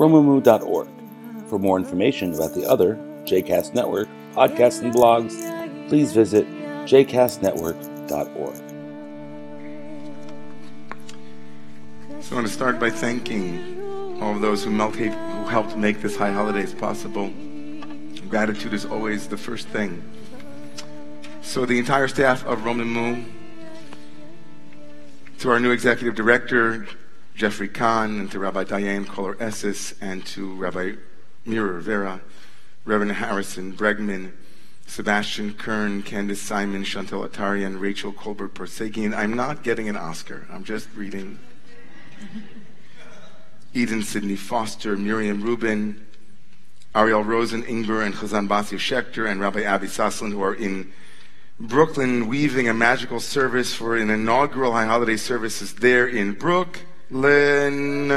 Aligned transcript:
romemu.org. 0.00 0.88
For 1.46 1.58
more 1.58 1.76
information 1.76 2.32
about 2.32 2.54
the 2.54 2.66
other 2.66 2.94
JCast 3.24 3.74
Network 3.74 4.08
podcasts 4.32 4.80
and 4.80 4.94
blogs, 4.94 5.36
please 5.90 6.14
visit 6.14 6.46
jcastnetwork.org. 6.86 8.56
So 12.22 12.32
I 12.32 12.34
want 12.34 12.46
to 12.46 12.52
start 12.52 12.80
by 12.80 12.88
thanking 12.88 14.18
all 14.22 14.34
of 14.34 14.40
those 14.40 14.64
who, 14.64 14.70
who 14.70 15.44
helped 15.48 15.76
make 15.76 16.00
this 16.00 16.16
High 16.16 16.32
Holidays 16.32 16.72
possible. 16.72 17.30
Gratitude 18.30 18.72
is 18.72 18.86
always 18.86 19.28
the 19.28 19.36
first 19.36 19.68
thing. 19.68 20.02
So 21.42 21.66
the 21.66 21.78
entire 21.78 22.08
staff 22.08 22.46
of 22.46 22.60
Romemu, 22.60 23.30
to 25.40 25.50
our 25.50 25.60
new 25.60 25.72
executive 25.72 26.14
director, 26.14 26.86
Jeffrey 27.40 27.68
Kahn, 27.68 28.20
and 28.20 28.30
to 28.32 28.38
Rabbi 28.38 28.64
Diane 28.64 29.06
Cohler 29.06 29.34
Esses, 29.40 29.94
and 29.98 30.26
to 30.26 30.52
Rabbi 30.56 30.92
Mira 31.46 31.72
Rivera, 31.72 32.20
Reverend 32.84 33.12
Harrison 33.12 33.72
Bregman, 33.72 34.32
Sebastian 34.86 35.54
Kern, 35.54 36.02
Candace 36.02 36.42
Simon, 36.42 36.84
Chantal 36.84 37.26
Atarian, 37.26 37.80
Rachel 37.80 38.12
Colbert 38.12 38.52
Persegian. 38.52 39.16
I'm 39.16 39.32
not 39.32 39.62
getting 39.62 39.88
an 39.88 39.96
Oscar. 39.96 40.46
I'm 40.52 40.64
just 40.64 40.86
reading. 40.94 41.38
Eden 43.72 44.02
Sidney 44.02 44.36
Foster, 44.36 44.94
Miriam 44.98 45.40
Rubin, 45.42 46.06
Ariel 46.94 47.24
Rosen, 47.24 47.62
Ingber, 47.62 48.04
and 48.04 48.14
Chazan 48.14 48.48
Basya 48.48 48.78
Schechter, 48.78 49.26
and 49.26 49.40
Rabbi 49.40 49.64
Avi 49.64 49.86
Saslin, 49.86 50.32
who 50.32 50.42
are 50.42 50.54
in 50.54 50.92
Brooklyn 51.58 52.28
weaving 52.28 52.68
a 52.68 52.74
magical 52.74 53.18
service 53.18 53.72
for 53.72 53.96
an 53.96 54.10
inaugural 54.10 54.72
high 54.72 54.84
holiday 54.84 55.16
services 55.16 55.76
there 55.76 56.06
in 56.06 56.34
Brooklyn. 57.10 58.12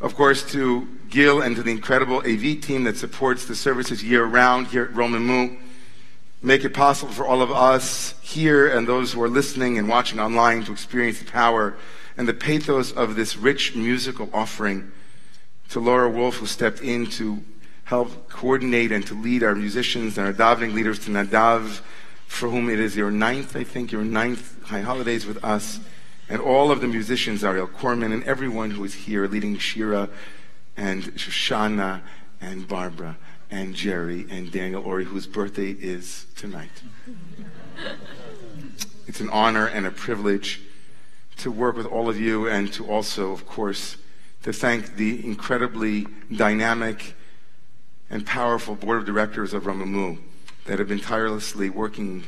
Of 0.00 0.14
course, 0.14 0.48
to 0.52 0.88
Gil 1.10 1.42
and 1.42 1.56
to 1.56 1.64
the 1.64 1.72
incredible 1.72 2.18
AV 2.18 2.60
team 2.60 2.84
that 2.84 2.96
supports 2.96 3.46
the 3.46 3.56
services 3.56 4.04
year 4.04 4.24
round 4.24 4.68
here 4.68 4.84
at 4.84 4.92
Romemu. 4.92 5.58
Make 6.40 6.64
it 6.64 6.74
possible 6.74 7.12
for 7.12 7.26
all 7.26 7.42
of 7.42 7.50
us 7.50 8.14
here 8.20 8.68
and 8.68 8.86
those 8.86 9.12
who 9.12 9.22
are 9.22 9.28
listening 9.28 9.78
and 9.78 9.88
watching 9.88 10.20
online 10.20 10.64
to 10.64 10.72
experience 10.72 11.18
the 11.18 11.24
power 11.24 11.76
and 12.16 12.28
the 12.28 12.34
pathos 12.34 12.92
of 12.92 13.16
this 13.16 13.36
rich 13.36 13.74
musical 13.74 14.30
offering. 14.32 14.92
To 15.70 15.80
Laura 15.80 16.08
Wolf, 16.08 16.36
who 16.36 16.46
stepped 16.46 16.82
in 16.82 17.06
to 17.12 17.42
help 17.84 18.28
coordinate 18.28 18.92
and 18.92 19.04
to 19.06 19.14
lead 19.14 19.42
our 19.42 19.54
musicians 19.54 20.18
and 20.18 20.26
our 20.26 20.32
davening 20.32 20.74
leaders, 20.74 20.98
to 21.00 21.10
Nadav, 21.10 21.80
for 22.26 22.48
whom 22.48 22.68
it 22.68 22.78
is 22.78 22.96
your 22.96 23.10
ninth, 23.10 23.56
I 23.56 23.64
think, 23.64 23.90
your 23.90 24.04
ninth 24.04 24.62
high 24.64 24.82
holidays 24.82 25.26
with 25.26 25.42
us, 25.44 25.80
and 26.32 26.40
all 26.40 26.70
of 26.70 26.80
the 26.80 26.88
musicians, 26.88 27.44
Ariel 27.44 27.66
Korman, 27.66 28.10
and 28.10 28.24
everyone 28.24 28.70
who 28.70 28.82
is 28.84 28.94
here 28.94 29.26
leading 29.28 29.58
Shira 29.58 30.08
and 30.78 31.02
Shoshana 31.14 32.00
and 32.40 32.66
Barbara 32.66 33.18
and 33.50 33.74
Jerry 33.74 34.24
and 34.30 34.50
Daniel 34.50 34.82
Ori, 34.82 35.04
whose 35.04 35.26
birthday 35.26 35.72
is 35.72 36.24
tonight. 36.34 36.70
It's 39.06 39.20
an 39.20 39.28
honor 39.28 39.66
and 39.66 39.84
a 39.84 39.90
privilege 39.90 40.62
to 41.38 41.50
work 41.50 41.76
with 41.76 41.84
all 41.84 42.08
of 42.08 42.18
you 42.18 42.48
and 42.48 42.72
to 42.72 42.86
also, 42.86 43.32
of 43.32 43.46
course, 43.46 43.98
to 44.44 44.54
thank 44.54 44.96
the 44.96 45.22
incredibly 45.26 46.06
dynamic 46.34 47.14
and 48.08 48.24
powerful 48.24 48.74
board 48.74 49.00
of 49.00 49.04
directors 49.04 49.52
of 49.52 49.64
Romemu 49.64 50.18
that 50.64 50.78
have 50.78 50.88
been 50.88 51.00
tirelessly 51.00 51.68
working, 51.68 52.24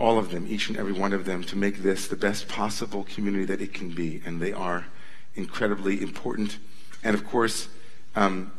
all 0.00 0.18
of 0.18 0.30
them, 0.30 0.46
each 0.48 0.68
and 0.68 0.78
every 0.78 0.92
one 0.92 1.12
of 1.12 1.26
them, 1.26 1.44
to 1.44 1.56
make 1.56 1.82
this 1.82 2.08
the 2.08 2.16
best 2.16 2.48
possible 2.48 3.04
community 3.04 3.44
that 3.44 3.60
it 3.60 3.74
can 3.74 3.90
be. 3.90 4.22
And 4.24 4.40
they 4.40 4.52
are 4.52 4.86
incredibly 5.34 6.00
important. 6.00 6.58
And 7.04 7.14
of 7.14 7.26
course, 7.26 7.68
um, 8.16 8.50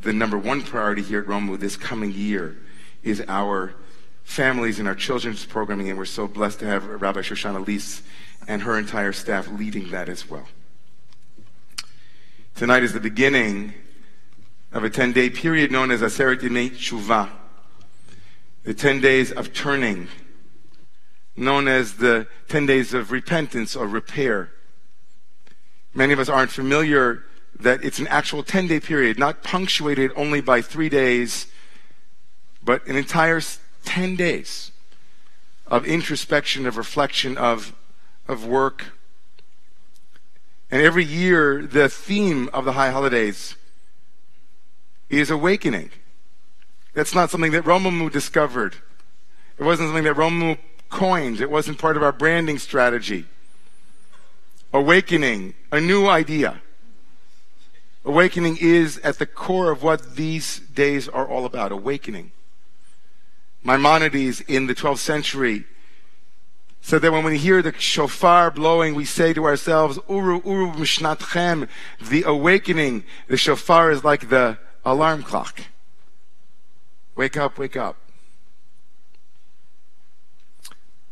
the 0.00 0.12
number 0.12 0.36
one 0.36 0.62
priority 0.62 1.02
here 1.02 1.20
at 1.20 1.26
Romemu 1.26 1.58
this 1.58 1.76
coming 1.76 2.12
year 2.12 2.58
is 3.02 3.24
our 3.26 3.74
families 4.22 4.78
and 4.78 4.86
our 4.86 4.94
children's 4.94 5.46
programming. 5.46 5.88
And 5.88 5.98
we're 5.98 6.04
so 6.04 6.28
blessed 6.28 6.58
to 6.60 6.66
have 6.66 6.86
Rabbi 6.86 7.20
Shoshana 7.20 7.66
Lees 7.66 8.02
and 8.46 8.62
her 8.62 8.78
entire 8.78 9.12
staff 9.12 9.48
leading 9.48 9.90
that 9.90 10.10
as 10.10 10.28
well. 10.28 10.46
Tonight 12.54 12.82
is 12.82 12.92
the 12.92 13.00
beginning 13.00 13.72
of 14.72 14.84
a 14.84 14.90
10 14.90 15.12
day 15.12 15.30
period 15.30 15.72
known 15.72 15.90
as 15.90 16.02
Aseret 16.02 16.40
Yemei 16.40 16.70
Tshuva, 16.70 17.30
the 18.64 18.74
10 18.74 19.00
days 19.00 19.32
of 19.32 19.54
turning, 19.54 20.08
known 21.36 21.68
as 21.68 21.94
the 21.94 22.26
10 22.48 22.66
days 22.66 22.94
of 22.94 23.10
repentance 23.10 23.74
or 23.74 23.86
repair. 23.86 24.50
Many 25.94 26.12
of 26.12 26.18
us 26.18 26.28
aren't 26.28 26.50
familiar 26.50 27.24
that 27.58 27.84
it's 27.84 27.98
an 27.98 28.08
actual 28.08 28.42
10 28.42 28.66
day 28.66 28.80
period, 28.80 29.18
not 29.18 29.42
punctuated 29.42 30.10
only 30.16 30.40
by 30.40 30.60
three 30.60 30.88
days, 30.88 31.46
but 32.62 32.86
an 32.86 32.96
entire 32.96 33.40
10 33.84 34.16
days 34.16 34.72
of 35.66 35.86
introspection, 35.86 36.66
of 36.66 36.76
reflection, 36.76 37.36
of, 37.36 37.74
of 38.26 38.46
work. 38.46 38.86
And 40.70 40.82
every 40.82 41.04
year, 41.04 41.62
the 41.62 41.88
theme 41.88 42.48
of 42.52 42.64
the 42.64 42.72
high 42.72 42.90
holidays 42.90 43.54
is 45.08 45.30
awakening. 45.30 45.90
That's 46.94 47.14
not 47.14 47.30
something 47.30 47.52
that 47.52 47.64
Romemu 47.64 48.10
discovered. 48.10 48.76
It 49.58 49.62
wasn't 49.64 49.88
something 49.88 50.04
that 50.04 50.16
Romemu 50.16 50.58
coined. 50.94 51.40
It 51.40 51.50
wasn't 51.50 51.78
part 51.78 51.96
of 51.96 52.02
our 52.02 52.12
branding 52.12 52.58
strategy. 52.58 53.26
Awakening, 54.72 55.54
a 55.72 55.80
new 55.80 56.06
idea. 56.06 56.62
Awakening 58.04 58.58
is 58.60 58.98
at 58.98 59.18
the 59.18 59.26
core 59.26 59.72
of 59.72 59.82
what 59.82 60.14
these 60.14 60.60
days 60.60 61.08
are 61.08 61.26
all 61.26 61.44
about. 61.44 61.72
Awakening. 61.72 62.30
Maimonides 63.64 64.40
in 64.42 64.66
the 64.66 64.74
12th 64.74 64.98
century 64.98 65.64
said 66.80 67.02
that 67.02 67.12
when 67.12 67.24
we 67.24 67.38
hear 67.38 67.60
the 67.60 67.72
shofar 67.72 68.50
blowing, 68.50 68.94
we 68.94 69.04
say 69.04 69.32
to 69.32 69.44
ourselves, 69.46 69.98
Uru, 70.08 70.42
Uru, 70.44 70.72
Mishnatchem, 70.72 71.66
the 72.00 72.22
awakening. 72.22 73.04
The 73.26 73.38
shofar 73.38 73.90
is 73.90 74.04
like 74.04 74.28
the 74.28 74.58
alarm 74.84 75.22
clock. 75.22 75.62
Wake 77.16 77.36
up, 77.36 77.58
wake 77.58 77.76
up. 77.76 77.96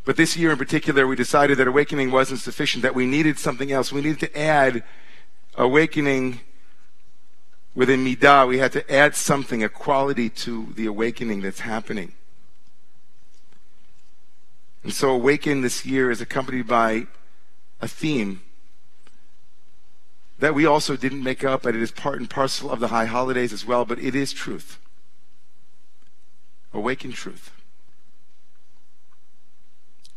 But 0.05 0.17
this 0.17 0.35
year 0.35 0.51
in 0.51 0.57
particular, 0.57 1.07
we 1.07 1.15
decided 1.15 1.57
that 1.57 1.67
awakening 1.67 2.11
wasn't 2.11 2.41
sufficient, 2.41 2.83
that 2.83 2.95
we 2.95 3.05
needed 3.05 3.39
something 3.39 3.71
else. 3.71 3.91
We 3.91 4.01
needed 4.01 4.19
to 4.19 4.37
add 4.37 4.83
awakening 5.55 6.41
within 7.73 8.03
Midah. 8.03 8.47
We 8.47 8.57
had 8.57 8.73
to 8.73 8.93
add 8.93 9.15
something, 9.15 9.63
a 9.63 9.69
quality 9.69 10.29
to 10.29 10.67
the 10.75 10.85
awakening 10.85 11.41
that's 11.41 11.61
happening. 11.61 12.13
And 14.83 14.93
so, 14.93 15.11
Awaken 15.11 15.61
this 15.61 15.85
year 15.85 16.11
is 16.11 16.19
accompanied 16.19 16.67
by 16.67 17.07
a 17.79 17.87
theme 17.87 18.41
that 20.39 20.53
we 20.53 20.65
also 20.65 20.97
didn't 20.97 21.23
make 21.23 21.45
up, 21.45 21.61
but 21.61 21.73
it 21.73 21.81
is 21.81 21.91
part 21.91 22.19
and 22.19 22.29
parcel 22.29 22.69
of 22.69 22.81
the 22.81 22.89
high 22.89 23.05
holidays 23.05 23.53
as 23.53 23.65
well, 23.65 23.85
but 23.85 23.97
it 23.99 24.13
is 24.13 24.33
truth. 24.33 24.77
Awaken 26.73 27.13
truth. 27.13 27.51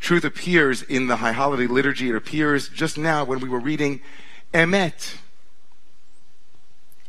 Truth 0.01 0.25
appears 0.25 0.83
in 0.83 1.07
the 1.07 1.17
high 1.17 1.33
holiday 1.33 1.67
liturgy. 1.67 2.11
It 2.11 2.17
appears 2.17 2.69
just 2.69 2.97
now 2.99 3.25
when 3.25 3.41
we 3.41 3.49
were 3.49 3.61
reading 3.61 4.01
Emet. 4.53 5.17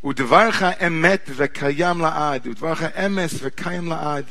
Udvarcha 0.03 0.77
emet 0.77 1.25
v'kayam 1.25 1.99
la'ad. 1.99 2.41
Udvarcha 2.41 2.93
emes 2.93 3.39
v'kayam 3.39 3.87
la'ad. 3.87 4.27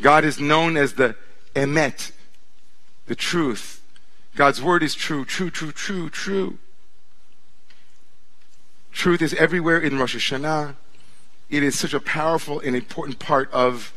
God 0.00 0.24
is 0.24 0.40
known 0.40 0.76
as 0.76 0.94
the 0.94 1.14
emet, 1.54 2.12
the 3.06 3.14
truth, 3.14 3.80
God's 4.36 4.62
word 4.62 4.82
is 4.82 4.94
true, 4.94 5.24
true, 5.24 5.50
true, 5.50 5.72
true, 5.72 6.08
true. 6.08 6.58
Truth 8.92 9.22
is 9.22 9.34
everywhere 9.34 9.78
in 9.78 9.98
Rosh 9.98 10.16
Hashanah. 10.16 10.76
It 11.48 11.62
is 11.62 11.78
such 11.78 11.94
a 11.94 12.00
powerful 12.00 12.60
and 12.60 12.76
important 12.76 13.18
part 13.18 13.50
of 13.52 13.92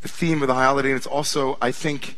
the 0.00 0.08
theme 0.08 0.42
of 0.42 0.48
the 0.48 0.54
holiday, 0.54 0.90
and 0.90 0.96
it's 0.96 1.06
also, 1.06 1.58
I 1.60 1.72
think, 1.72 2.16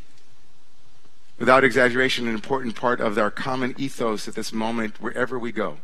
without 1.39 1.65
exaggeration, 1.65 2.29
an 2.29 2.35
important 2.35 2.75
part 2.77 3.01
of 3.01 3.17
our 3.17 3.31
common 3.31 3.75
ethos 3.79 4.29
at 4.29 4.35
this 4.35 4.53
moment, 4.53 5.01
wherever 5.01 5.39
we 5.39 5.53
go. 5.53 5.79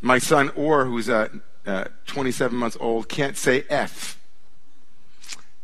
My 0.00 0.18
son 0.18 0.50
Or, 0.56 0.86
who's 0.86 1.08
uh, 1.08 1.28
uh, 1.66 1.84
27 2.06 2.56
months 2.56 2.76
old, 2.80 3.08
can't 3.08 3.36
say 3.36 3.64
F. 3.68 4.18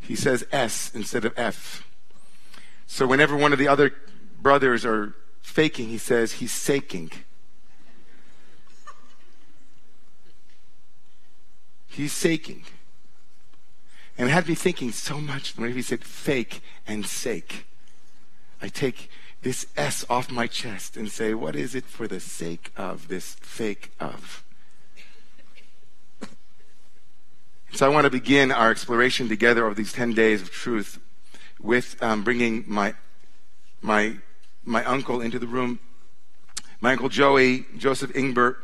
He 0.01 0.15
says 0.15 0.45
S 0.51 0.91
instead 0.95 1.25
of 1.25 1.33
F. 1.37 1.87
So 2.87 3.07
whenever 3.07 3.37
one 3.37 3.53
of 3.53 3.59
the 3.59 3.69
other 3.69 3.95
brothers 4.41 4.85
are 4.85 5.15
faking, 5.43 5.89
he 5.89 5.99
says 5.99 6.33
he's 6.33 6.53
saking. 6.53 7.11
He's 11.87 12.13
saking. 12.13 12.65
And 14.21 14.29
it 14.29 14.33
had 14.33 14.47
me 14.47 14.55
thinking 14.55 14.93
so 14.93 15.19
much 15.19 15.57
whenever 15.57 15.77
he 15.77 15.81
said 15.81 16.05
fake 16.05 16.61
and 16.87 17.07
sake. 17.07 17.65
I 18.61 18.69
take 18.69 19.09
this 19.41 19.67
S 19.79 20.05
off 20.11 20.31
my 20.31 20.47
chest 20.47 20.95
and 20.95 21.11
say, 21.11 21.33
what 21.33 21.57
is 21.57 21.75
it 21.75 21.87
for 21.87 22.07
the 22.07 22.21
sake 22.21 22.71
of 22.77 23.09
this 23.09 23.37
fake 23.41 23.93
of? 23.99 24.45
So 27.73 27.87
I 27.87 27.89
want 27.89 28.05
to 28.05 28.11
begin 28.11 28.53
our 28.53 28.71
exploration 28.71 29.27
together 29.27 29.67
of 29.67 29.77
these 29.77 29.95
10 29.95 30.13
days 30.13 30.43
of 30.43 30.51
truth 30.51 31.01
with 31.59 31.97
um, 32.03 32.23
bringing 32.23 32.65
my, 32.67 32.93
my, 33.81 34.19
my 34.67 34.85
uncle 34.85 35.23
into 35.23 35.39
the 35.39 35.47
room. 35.47 35.79
My 36.83 36.93
uncle 36.93 37.09
Joey, 37.09 37.65
Joseph 37.79 38.13
Ingber, 38.13 38.57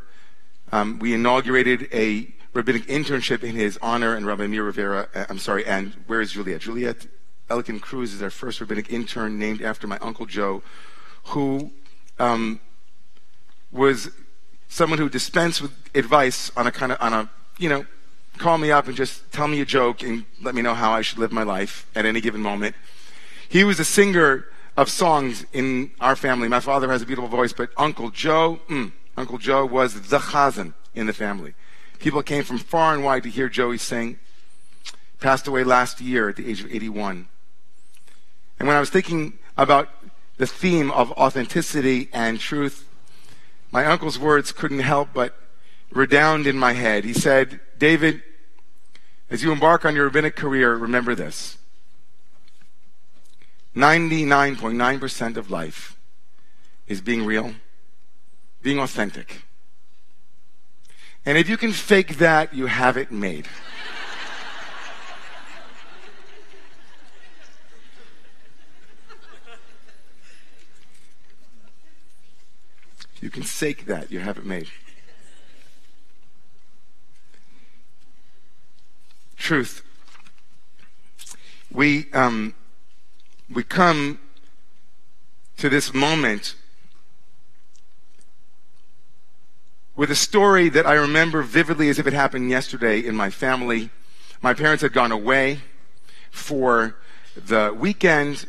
um, 0.71 0.99
we 0.99 1.15
inaugurated 1.15 1.89
a 1.95 2.29
rabbinic 2.57 2.87
internship 2.87 3.45
in 3.45 3.55
his 3.55 3.79
honor, 3.83 4.15
and 4.15 4.27
Rabbi 4.27 4.47
Mir 4.47 4.65
Rivera, 4.65 5.09
uh, 5.15 5.27
I'm 5.29 5.39
sorry, 5.39 5.67
and 5.67 5.93
where 6.07 6.23
is 6.23 6.33
Juliet? 6.33 6.63
Juliet 6.63 7.07
Elkin 7.51 7.79
Cruz 7.79 8.15
is 8.15 8.23
our 8.23 8.31
first 8.31 8.61
rabbinic 8.61 8.91
intern 8.91 9.39
named 9.39 9.61
after 9.61 9.87
my 9.87 9.99
Uncle 9.99 10.25
Joe, 10.25 10.63
who 11.25 11.71
um, 12.19 12.59
was 13.71 14.09
someone 14.69 14.99
who 14.99 15.11
dispensed 15.11 15.61
with 15.61 15.71
advice 15.95 16.51
on 16.57 16.67
a 16.67 16.73
kind 16.73 16.93
of, 16.93 16.99
on 17.01 17.13
a, 17.13 17.31
you 17.59 17.69
know, 17.69 17.85
call 18.39 18.57
me 18.57 18.71
up 18.71 18.87
and 18.87 18.97
just 18.97 19.31
tell 19.33 19.49
me 19.49 19.61
a 19.61 19.67
joke 19.67 20.03
and 20.03 20.25
let 20.43 20.55
me 20.55 20.63
know 20.63 20.75
how 20.75 20.93
I 20.93 21.03
should 21.03 21.19
live 21.19 21.33
my 21.33 21.43
life 21.43 21.87
at 21.95 22.07
any 22.07 22.23
given 22.23 22.41
moment. 22.41 22.75
He 23.49 23.65
was 23.65 23.79
a 23.79 23.85
singer 23.85 24.47
of 24.79 24.89
songs 24.89 25.45
in 25.53 25.91
our 26.01 26.17
family. 26.17 26.49
My 26.49 26.61
father 26.61 26.89
has 26.91 27.03
a 27.03 27.07
beautiful 27.07 27.29
voice, 27.29 27.53
but 27.53 27.69
Uncle 27.77 28.11
Joe, 28.11 28.61
mm, 28.69 28.93
Uncle 29.17 29.37
Joe 29.37 29.67
was 29.67 30.09
the 30.09 30.19
chazan 30.19 30.73
in 30.95 31.07
the 31.07 31.13
family. 31.13 31.55
People 31.99 32.23
came 32.23 32.45
from 32.45 32.59
far 32.59 32.95
and 32.95 33.05
wide 33.05 33.23
to 33.25 33.31
hear 33.31 33.49
Joey 33.49 33.79
sing. 33.79 34.19
Passed 35.21 35.47
away 35.47 35.65
last 35.65 36.01
year 36.01 36.29
at 36.29 36.37
the 36.37 36.49
age 36.49 36.63
of 36.63 36.73
81. 36.73 37.29
And 38.59 38.69
when 38.69 38.77
I 38.77 38.81
was 38.81 38.91
thinking 38.91 39.39
about 39.57 39.89
the 40.37 40.47
theme 40.47 40.91
of 40.91 41.13
authenticity 41.13 42.09
and 42.13 42.39
truth, 42.39 42.87
my 43.71 43.85
uncle's 43.85 44.19
words 44.19 44.53
couldn't 44.53 44.81
help 44.81 45.11
but 45.15 45.37
redound 45.91 46.47
in 46.47 46.59
my 46.59 46.73
head. 46.73 47.05
He 47.05 47.13
said, 47.13 47.61
David, 47.79 48.23
as 49.31 49.43
you 49.43 49.53
embark 49.53 49.85
on 49.85 49.95
your 49.95 50.05
rabbinic 50.05 50.37
career, 50.37 50.77
remember 50.77 51.15
this 51.15 51.59
99.9% 53.75 55.37
of 55.37 55.51
life 55.51 55.97
is 56.87 57.01
being 57.01 57.25
real, 57.25 57.55
being 58.63 58.79
authentic. 58.79 59.43
And 61.27 61.37
if 61.37 61.49
you 61.49 61.57
can 61.57 61.73
fake 61.73 62.19
that, 62.19 62.55
you 62.55 62.67
have 62.67 62.97
it 62.97 63.11
made. 63.11 63.49
You 73.21 73.29
can 73.29 73.43
fake 73.43 73.87
that, 73.87 74.13
you 74.13 74.21
have 74.21 74.39
it 74.39 74.47
made. 74.47 74.69
Truth. 79.37 79.83
We, 81.73 82.07
um, 82.13 82.55
we 83.53 83.65
come 83.65 84.21
to 85.57 85.69
this 85.69 85.93
moment 85.93 86.55
with 89.97 90.11
a 90.11 90.15
story 90.15 90.69
that 90.69 90.87
I 90.87 90.93
remember 90.95 91.43
vividly 91.43 91.89
as 91.89 91.99
if 91.99 92.07
it 92.07 92.13
happened 92.13 92.51
yesterday 92.51 93.01
in 93.01 93.17
my 93.17 93.31
family. 93.31 93.89
My 94.43 94.53
parents 94.53 94.83
had 94.83 94.93
gone 94.93 95.11
away 95.11 95.61
for 96.31 96.97
the 97.35 97.75
weekend, 97.77 98.47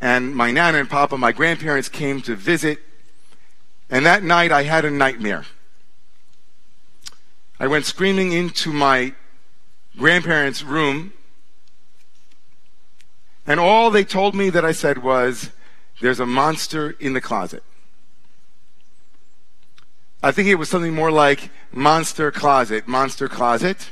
and 0.00 0.34
my 0.34 0.50
nana 0.50 0.78
and 0.78 0.88
papa, 0.88 1.18
my 1.18 1.32
grandparents, 1.32 1.90
came 1.90 2.22
to 2.22 2.34
visit. 2.34 2.78
And 3.90 4.06
that 4.06 4.22
night 4.22 4.50
I 4.50 4.62
had 4.62 4.86
a 4.86 4.90
nightmare. 4.90 5.44
I 7.58 7.66
went 7.66 7.84
screaming 7.84 8.32
into 8.32 8.72
my 8.72 9.12
grandparents' 9.98 10.62
room, 10.62 11.12
and 13.46 13.60
all 13.60 13.90
they 13.90 14.04
told 14.04 14.34
me 14.34 14.48
that 14.48 14.64
I 14.64 14.72
said 14.72 15.02
was, 15.02 15.50
There's 16.00 16.20
a 16.20 16.26
monster 16.26 16.96
in 16.98 17.12
the 17.12 17.20
closet. 17.20 17.62
I 20.22 20.32
think 20.32 20.48
it 20.48 20.56
was 20.56 20.68
something 20.68 20.94
more 20.94 21.10
like 21.10 21.50
monster 21.72 22.30
closet, 22.30 22.86
monster 22.86 23.28
closet. 23.28 23.90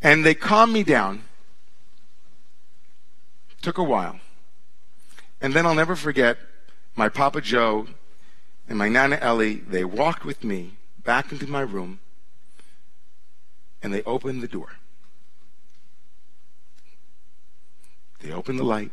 And 0.00 0.24
they 0.24 0.34
calmed 0.34 0.72
me 0.72 0.82
down. 0.82 1.24
Took 3.60 3.78
a 3.78 3.82
while. 3.82 4.20
And 5.40 5.52
then 5.52 5.66
I'll 5.66 5.74
never 5.74 5.96
forget 5.96 6.38
my 6.96 7.08
Papa 7.08 7.40
Joe 7.40 7.86
and 8.68 8.78
my 8.78 8.88
Nana 8.88 9.18
Ellie. 9.20 9.56
They 9.56 9.84
walked 9.84 10.24
with 10.24 10.42
me 10.42 10.74
back 11.02 11.32
into 11.32 11.46
my 11.46 11.60
room 11.60 12.00
and 13.82 13.92
they 13.92 14.02
opened 14.04 14.42
the 14.42 14.48
door. 14.48 14.76
They 18.20 18.32
opened 18.32 18.58
the 18.58 18.64
light 18.64 18.90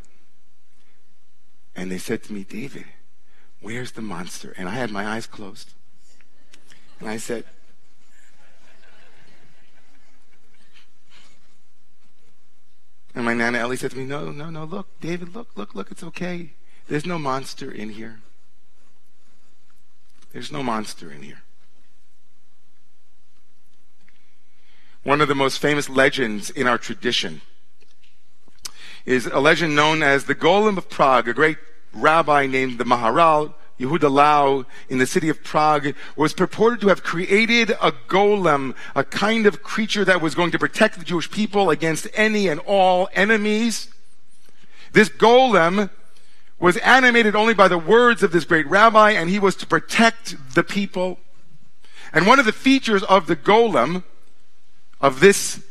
and 1.73 1.89
they 1.89 1.97
said 1.97 2.21
to 2.23 2.33
me, 2.33 2.43
David, 2.43 2.85
Where's 3.61 3.91
the 3.91 4.01
monster? 4.01 4.53
And 4.57 4.67
I 4.67 4.73
had 4.73 4.91
my 4.91 5.05
eyes 5.05 5.27
closed. 5.27 5.71
And 6.99 7.07
I 7.07 7.17
said, 7.17 7.45
And 13.13 13.25
my 13.25 13.33
Nana 13.33 13.57
Ellie 13.57 13.75
said 13.75 13.91
to 13.91 13.97
me, 13.97 14.05
No, 14.05 14.31
no, 14.31 14.49
no, 14.49 14.63
look, 14.63 14.87
David, 14.99 15.35
look, 15.35 15.49
look, 15.55 15.75
look, 15.75 15.91
it's 15.91 16.03
okay. 16.03 16.53
There's 16.87 17.05
no 17.05 17.19
monster 17.19 17.71
in 17.71 17.89
here. 17.89 18.21
There's 20.33 20.51
no 20.51 20.63
monster 20.63 21.11
in 21.11 21.21
here. 21.21 21.43
One 25.03 25.19
of 25.19 25.27
the 25.27 25.35
most 25.35 25.59
famous 25.59 25.89
legends 25.89 26.49
in 26.49 26.67
our 26.67 26.77
tradition 26.77 27.41
is 29.05 29.25
a 29.25 29.39
legend 29.39 29.75
known 29.75 30.03
as 30.03 30.25
the 30.25 30.35
Golem 30.35 30.77
of 30.77 30.89
Prague, 30.89 31.27
a 31.27 31.33
great 31.33 31.57
rabbi 31.93 32.47
named 32.47 32.77
the 32.77 32.83
Maharal, 32.83 33.53
Yehuda 33.79 34.11
Loew, 34.11 34.65
in 34.89 34.99
the 34.99 35.07
city 35.07 35.29
of 35.29 35.43
Prague, 35.43 35.95
was 36.15 36.33
purported 36.33 36.81
to 36.81 36.87
have 36.89 37.03
created 37.03 37.71
a 37.81 37.91
golem, 38.07 38.75
a 38.95 39.03
kind 39.03 39.47
of 39.47 39.63
creature 39.63 40.05
that 40.05 40.21
was 40.21 40.35
going 40.35 40.51
to 40.51 40.59
protect 40.59 40.99
the 40.99 41.05
Jewish 41.05 41.31
people 41.31 41.69
against 41.69 42.07
any 42.13 42.47
and 42.47 42.59
all 42.61 43.09
enemies. 43.13 43.89
This 44.93 45.09
golem 45.09 45.89
was 46.59 46.77
animated 46.77 47.35
only 47.35 47.55
by 47.55 47.67
the 47.67 47.77
words 47.77 48.21
of 48.21 48.31
this 48.31 48.45
great 48.45 48.67
rabbi, 48.67 49.11
and 49.11 49.29
he 49.29 49.39
was 49.39 49.55
to 49.55 49.65
protect 49.65 50.53
the 50.53 50.63
people. 50.63 51.17
And 52.13 52.27
one 52.27 52.39
of 52.39 52.45
the 52.45 52.51
features 52.51 53.03
of 53.03 53.25
the 53.25 53.35
golem, 53.35 54.03
of 54.99 55.21
this 55.21 55.63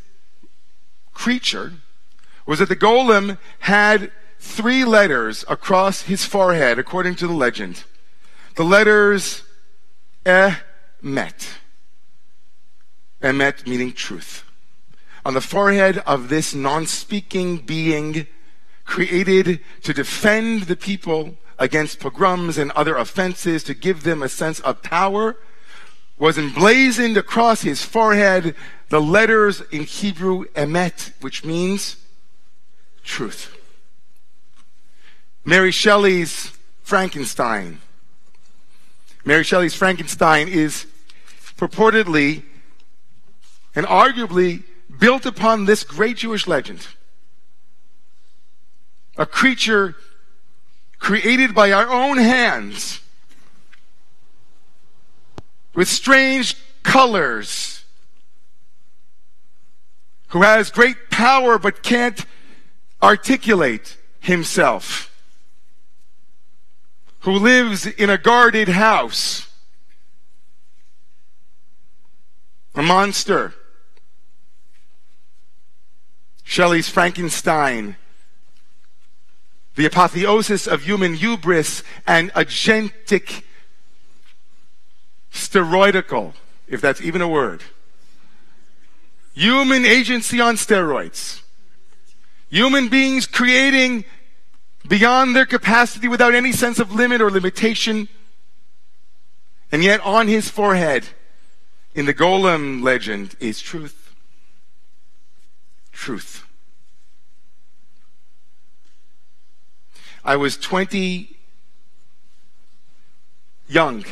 creature, 1.14 1.74
was 2.44 2.58
that 2.58 2.68
the 2.68 2.76
golem 2.76 3.38
had 3.60 4.10
three 4.40 4.85
letters 4.85 5.44
across 5.49 6.02
his 6.02 6.25
forehead, 6.25 6.78
according 6.78 7.14
to 7.14 7.26
the 7.26 7.32
legend. 7.32 7.85
The 8.56 8.64
letters 8.64 9.42
eh, 10.25 10.56
Emet. 11.04 11.49
Emet 13.23 13.61
eh, 13.61 13.70
meaning 13.70 13.92
truth. 13.92 14.44
On 15.25 15.35
the 15.35 15.42
forehead 15.42 15.99
of 15.99 16.30
this 16.30 16.54
non 16.54 16.87
speaking 16.87 17.59
being 17.59 18.26
created 18.85 19.61
to 19.82 19.92
defend 19.92 20.62
the 20.62 20.76
people 20.76 21.37
against 21.59 22.00
pogroms 22.00 22.56
and 22.56 22.70
other 22.73 22.97
offenses, 22.97 23.62
to 23.64 23.75
give 23.75 24.02
them 24.02 24.23
a 24.23 24.28
sense 24.28 24.59
of 24.61 24.82
power, 24.82 25.37
was 26.18 26.38
emblazoned 26.38 27.18
across 27.18 27.61
his 27.61 27.85
forehead 27.85 28.54
the 28.88 29.00
letters 29.00 29.61
in 29.70 29.85
Hebrew 29.85 30.47
eh, 30.54 30.64
Emet, 30.64 31.12
which 31.20 31.44
means 31.44 31.97
truth. 33.04 33.54
Mary 35.44 35.70
Shelley's 35.70 36.52
Frankenstein. 36.82 37.80
Mary 39.25 39.44
Shelley's 39.44 39.75
Frankenstein 39.75 40.49
is 40.49 40.87
purportedly 41.56 42.42
and 43.75 43.87
arguably 43.87 44.64
built 44.99 45.26
upon 45.26 45.64
this 45.64 45.85
great 45.85 46.18
Jewish 46.18 46.47
legend. 46.47 46.87
A 49.16 49.26
creature 49.26 49.97
created 50.99 51.54
by 51.54 51.73
our 51.73 51.88
own 51.88 52.18
hands 52.18 53.00
with 55.75 55.88
strange 55.88 56.56
colors, 56.82 57.85
who 60.28 60.42
has 60.42 60.70
great 60.70 61.11
power 61.11 61.59
but 61.59 61.82
can't 61.82 62.25
articulate 63.02 63.97
himself, 64.20 65.09
who 67.20 67.32
lives 67.32 67.86
in 67.86 68.10
a 68.10 68.18
guarded 68.18 68.68
house, 68.68 69.48
a 72.74 72.82
monster. 72.82 73.54
Shelley's 76.42 76.88
Frankenstein, 76.88 77.96
the 79.76 79.86
apotheosis 79.86 80.66
of 80.66 80.82
human 80.82 81.14
hubris 81.14 81.84
and 82.06 82.32
agentic 82.32 83.44
steroidical, 85.32 86.32
if 86.66 86.80
that's 86.80 87.00
even 87.00 87.22
a 87.22 87.28
word. 87.28 87.62
Human 89.34 89.86
agency 89.86 90.40
on 90.40 90.56
steroids. 90.56 91.42
Human 92.48 92.88
beings 92.88 93.26
creating 93.26 94.04
beyond 94.87 95.37
their 95.37 95.46
capacity 95.46 96.08
without 96.08 96.34
any 96.34 96.52
sense 96.52 96.78
of 96.78 96.92
limit 96.92 97.20
or 97.20 97.30
limitation. 97.30 98.08
And 99.72 99.84
yet 99.84 100.00
on 100.00 100.28
his 100.28 100.49
forehead, 100.49 101.06
in 101.94 102.06
the 102.06 102.14
golem 102.14 102.82
legend, 102.82 103.37
is 103.40 103.60
truth. 103.60 104.14
Truth. 105.92 106.44
I 110.25 110.37
was 110.37 110.56
20 110.56 111.37
young 113.68 114.04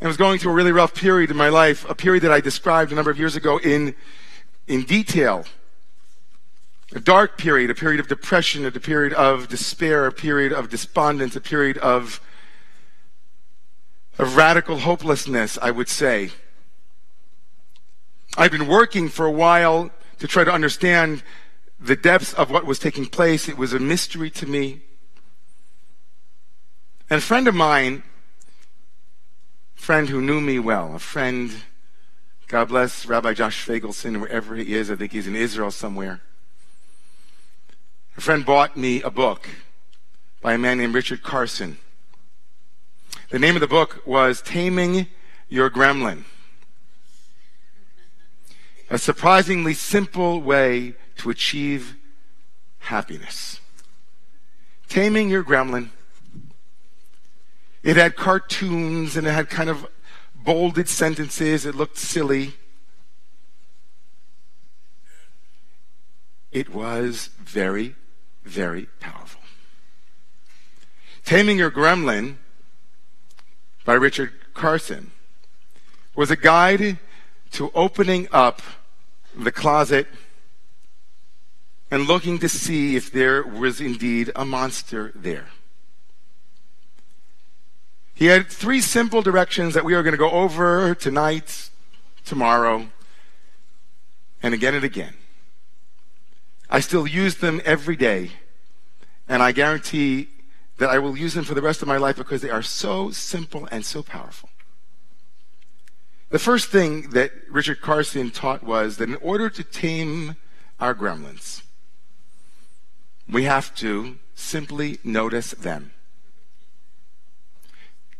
I 0.00 0.06
was 0.06 0.16
going 0.16 0.38
through 0.38 0.52
a 0.52 0.54
really 0.54 0.70
rough 0.70 0.94
period 0.94 1.30
in 1.30 1.36
my 1.36 1.48
life, 1.48 1.88
a 1.90 1.94
period 1.94 2.22
that 2.22 2.30
I 2.30 2.40
described 2.40 2.92
a 2.92 2.94
number 2.94 3.10
of 3.10 3.18
years 3.18 3.34
ago 3.34 3.58
in, 3.58 3.96
in 4.68 4.84
detail. 4.84 5.44
A 6.92 7.00
dark 7.00 7.36
period, 7.36 7.70
a 7.70 7.74
period 7.74 8.00
of 8.00 8.08
depression, 8.08 8.64
a 8.64 8.70
period 8.72 9.12
of 9.12 9.48
despair, 9.48 10.06
a 10.06 10.12
period 10.12 10.52
of 10.52 10.70
despondence, 10.70 11.36
a 11.36 11.40
period 11.40 11.76
of, 11.78 12.20
of 14.18 14.36
radical 14.36 14.78
hopelessness, 14.78 15.58
I 15.60 15.70
would 15.70 15.88
say. 15.88 16.30
I've 18.38 18.52
been 18.52 18.66
working 18.66 19.08
for 19.08 19.26
a 19.26 19.30
while 19.30 19.90
to 20.18 20.26
try 20.26 20.44
to 20.44 20.52
understand 20.52 21.22
the 21.78 21.96
depths 21.96 22.32
of 22.34 22.50
what 22.50 22.64
was 22.64 22.78
taking 22.78 23.06
place. 23.06 23.48
It 23.48 23.58
was 23.58 23.72
a 23.72 23.78
mystery 23.78 24.30
to 24.30 24.46
me. 24.46 24.80
And 27.10 27.18
a 27.18 27.22
friend 27.22 27.48
of 27.48 27.54
mine 27.54 28.02
friend 29.78 30.08
who 30.10 30.20
knew 30.20 30.40
me 30.40 30.58
well, 30.58 30.94
a 30.96 30.98
friend, 30.98 31.50
God 32.46 32.68
bless 32.68 33.06
Rabbi 33.06 33.32
Josh 33.32 33.66
Fagelson, 33.66 34.20
wherever 34.20 34.54
he 34.54 34.74
is. 34.74 34.90
I 34.90 34.96
think 34.96 35.12
he's 35.12 35.26
in 35.26 35.34
Israel 35.34 35.70
somewhere. 35.70 36.20
A 38.18 38.20
friend 38.20 38.44
bought 38.44 38.76
me 38.76 39.00
a 39.00 39.10
book 39.10 39.48
by 40.42 40.54
a 40.54 40.58
man 40.58 40.78
named 40.78 40.92
Richard 40.92 41.22
Carson. 41.22 41.78
The 43.30 43.38
name 43.38 43.54
of 43.54 43.60
the 43.60 43.68
book 43.68 44.02
was 44.04 44.42
Taming 44.42 45.06
Your 45.48 45.70
Gremlin. 45.70 46.24
A 48.90 48.98
surprisingly 48.98 49.72
simple 49.72 50.42
way 50.42 50.96
to 51.18 51.30
achieve 51.30 51.94
happiness. 52.80 53.60
Taming 54.88 55.30
Your 55.30 55.44
Gremlin 55.44 55.90
it 57.84 57.94
had 57.94 58.16
cartoons 58.16 59.16
and 59.16 59.28
it 59.28 59.32
had 59.32 59.48
kind 59.48 59.70
of 59.70 59.86
bolded 60.34 60.88
sentences. 60.88 61.64
It 61.64 61.76
looked 61.76 61.96
silly. 61.96 62.54
It 66.50 66.74
was 66.74 67.30
very, 67.38 67.94
very 68.48 68.86
powerful. 68.98 69.40
Taming 71.24 71.58
Your 71.58 71.70
Gremlin 71.70 72.36
by 73.84 73.92
Richard 73.92 74.32
Carson 74.54 75.10
was 76.16 76.30
a 76.30 76.36
guide 76.36 76.98
to 77.52 77.70
opening 77.74 78.26
up 78.32 78.62
the 79.36 79.52
closet 79.52 80.06
and 81.90 82.06
looking 82.06 82.38
to 82.38 82.48
see 82.48 82.96
if 82.96 83.12
there 83.12 83.42
was 83.42 83.80
indeed 83.80 84.32
a 84.34 84.44
monster 84.44 85.12
there. 85.14 85.48
He 88.14 88.26
had 88.26 88.48
three 88.48 88.80
simple 88.80 89.22
directions 89.22 89.74
that 89.74 89.84
we 89.84 89.94
are 89.94 90.02
going 90.02 90.12
to 90.12 90.18
go 90.18 90.30
over 90.30 90.94
tonight, 90.94 91.70
tomorrow, 92.24 92.88
and 94.42 94.54
again 94.54 94.74
and 94.74 94.84
again. 94.84 95.14
I 96.70 96.80
still 96.80 97.06
use 97.06 97.36
them 97.36 97.60
every 97.64 97.96
day, 97.96 98.32
and 99.28 99.42
I 99.42 99.52
guarantee 99.52 100.28
that 100.78 100.90
I 100.90 100.98
will 100.98 101.16
use 101.16 101.34
them 101.34 101.44
for 101.44 101.54
the 101.54 101.62
rest 101.62 101.82
of 101.82 101.88
my 101.88 101.96
life 101.96 102.16
because 102.16 102.42
they 102.42 102.50
are 102.50 102.62
so 102.62 103.10
simple 103.10 103.68
and 103.70 103.84
so 103.84 104.02
powerful. 104.02 104.48
The 106.30 106.38
first 106.38 106.68
thing 106.68 107.10
that 107.10 107.32
Richard 107.50 107.80
Carson 107.80 108.30
taught 108.30 108.62
was 108.62 108.98
that 108.98 109.08
in 109.08 109.16
order 109.16 109.48
to 109.48 109.64
tame 109.64 110.36
our 110.78 110.94
gremlins, 110.94 111.62
we 113.28 113.44
have 113.44 113.74
to 113.76 114.18
simply 114.34 114.98
notice 115.02 115.52
them. 115.52 115.92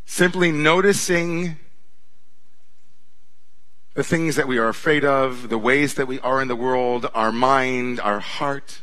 Simply 0.06 0.50
noticing 0.50 1.58
the 3.98 4.04
things 4.04 4.36
that 4.36 4.46
we 4.46 4.58
are 4.58 4.68
afraid 4.68 5.04
of, 5.04 5.48
the 5.48 5.58
ways 5.58 5.94
that 5.94 6.06
we 6.06 6.20
are 6.20 6.40
in 6.40 6.46
the 6.46 6.54
world, 6.54 7.10
our 7.14 7.32
mind, 7.32 7.98
our 7.98 8.20
heart. 8.20 8.82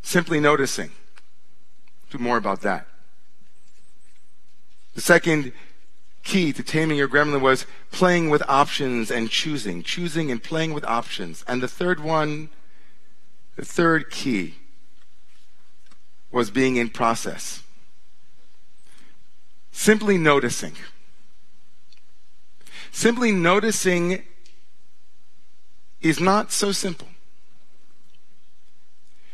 Simply 0.00 0.40
noticing. 0.40 0.90
Do 2.08 2.16
more 2.16 2.38
about 2.38 2.62
that. 2.62 2.86
The 4.94 5.02
second 5.02 5.52
key 6.24 6.54
to 6.54 6.62
taming 6.62 6.96
your 6.96 7.08
gremlin 7.08 7.42
was 7.42 7.66
playing 7.90 8.30
with 8.30 8.42
options 8.48 9.10
and 9.10 9.28
choosing, 9.28 9.82
choosing 9.82 10.30
and 10.30 10.42
playing 10.42 10.72
with 10.72 10.86
options. 10.86 11.44
And 11.46 11.62
the 11.62 11.68
third 11.68 12.00
one, 12.00 12.48
the 13.56 13.66
third 13.66 14.10
key 14.10 14.54
was 16.32 16.50
being 16.50 16.76
in 16.76 16.88
process. 16.88 17.62
Simply 19.72 20.16
noticing. 20.16 20.72
Simply 22.96 23.30
noticing 23.30 24.22
is 26.00 26.18
not 26.18 26.50
so 26.50 26.72
simple. 26.72 27.08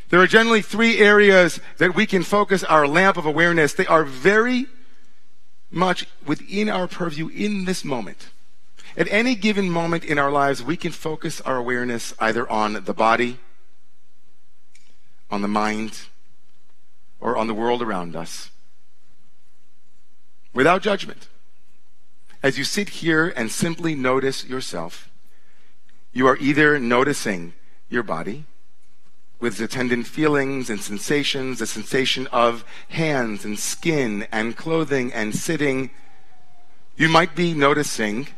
There 0.08 0.18
are 0.18 0.26
generally 0.26 0.62
three 0.62 0.98
areas 0.98 1.60
that 1.78 1.94
we 1.94 2.04
can 2.04 2.24
focus 2.24 2.64
our 2.64 2.88
lamp 2.88 3.16
of 3.16 3.24
awareness. 3.24 3.72
They 3.72 3.86
are 3.86 4.02
very 4.02 4.66
much 5.70 6.08
within 6.26 6.68
our 6.68 6.88
purview 6.88 7.28
in 7.28 7.64
this 7.64 7.84
moment. 7.84 8.30
At 8.96 9.06
any 9.12 9.36
given 9.36 9.70
moment 9.70 10.04
in 10.04 10.18
our 10.18 10.32
lives, 10.32 10.60
we 10.60 10.76
can 10.76 10.90
focus 10.90 11.40
our 11.42 11.56
awareness 11.56 12.14
either 12.18 12.50
on 12.50 12.82
the 12.82 12.92
body, 12.92 13.38
on 15.30 15.40
the 15.40 15.46
mind, 15.46 16.06
or 17.20 17.36
on 17.36 17.46
the 17.46 17.54
world 17.54 17.80
around 17.80 18.16
us 18.16 18.50
without 20.52 20.82
judgment. 20.82 21.28
As 22.42 22.58
you 22.58 22.64
sit 22.64 22.88
here 22.88 23.32
and 23.36 23.50
simply 23.50 23.94
notice 23.94 24.44
yourself, 24.44 25.08
you 26.12 26.26
are 26.26 26.36
either 26.38 26.78
noticing 26.78 27.52
your 27.88 28.02
body 28.02 28.46
with 29.38 29.54
its 29.54 29.60
attendant 29.60 30.06
feelings 30.06 30.68
and 30.68 30.80
sensations, 30.80 31.60
the 31.60 31.66
sensation 31.66 32.26
of 32.28 32.64
hands 32.88 33.44
and 33.44 33.58
skin 33.58 34.26
and 34.32 34.56
clothing 34.56 35.12
and 35.12 35.34
sitting. 35.34 35.90
You 36.96 37.08
might 37.08 37.36
be 37.36 37.54
noticing 37.54 38.28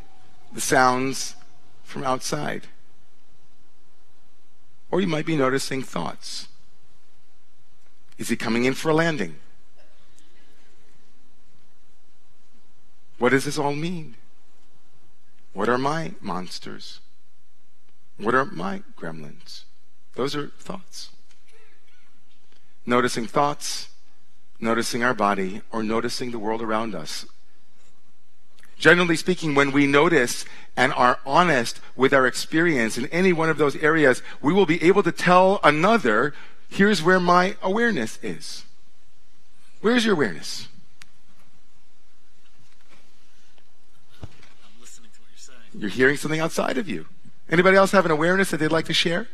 the 0.52 0.60
sounds 0.60 1.34
from 1.82 2.04
outside. 2.04 2.66
Or 4.90 5.00
you 5.00 5.06
might 5.06 5.26
be 5.26 5.36
noticing 5.36 5.82
thoughts. 5.82 6.48
Is 8.18 8.28
he 8.28 8.36
coming 8.36 8.64
in 8.64 8.74
for 8.74 8.90
a 8.90 8.94
landing? 8.94 9.36
What 13.18 13.30
does 13.30 13.44
this 13.44 13.58
all 13.58 13.74
mean? 13.74 14.16
What 15.52 15.68
are 15.68 15.78
my 15.78 16.12
monsters? 16.20 17.00
What 18.18 18.34
are 18.34 18.44
my 18.44 18.82
gremlins? 18.98 19.64
Those 20.14 20.36
are 20.36 20.48
thoughts. 20.58 21.10
Noticing 22.86 23.26
thoughts, 23.26 23.88
noticing 24.60 25.02
our 25.02 25.14
body, 25.14 25.62
or 25.70 25.82
noticing 25.82 26.30
the 26.30 26.38
world 26.38 26.62
around 26.62 26.94
us. 26.94 27.26
Generally 28.78 29.16
speaking, 29.16 29.54
when 29.54 29.72
we 29.72 29.86
notice 29.86 30.44
and 30.76 30.92
are 30.94 31.18
honest 31.24 31.80
with 31.96 32.12
our 32.12 32.26
experience 32.26 32.98
in 32.98 33.06
any 33.06 33.32
one 33.32 33.48
of 33.48 33.56
those 33.56 33.76
areas, 33.76 34.22
we 34.42 34.52
will 34.52 34.66
be 34.66 34.82
able 34.82 35.02
to 35.02 35.12
tell 35.12 35.60
another, 35.62 36.34
here's 36.68 37.02
where 37.02 37.20
my 37.20 37.56
awareness 37.62 38.18
is. 38.22 38.64
Where's 39.80 40.04
your 40.04 40.14
awareness? 40.14 40.68
I'm 44.22 44.28
listening 44.80 45.10
to 45.14 45.20
what 45.20 45.30
you're 45.76 45.90
hearing 45.90 46.16
something 46.16 46.40
outside 46.40 46.78
of 46.78 46.88
you. 46.88 47.06
Anybody 47.48 47.76
else 47.76 47.92
have 47.92 48.04
an 48.04 48.10
awareness 48.10 48.50
that 48.50 48.58
they'd 48.58 48.72
like 48.72 48.86
to 48.86 48.94
share? 48.94 49.28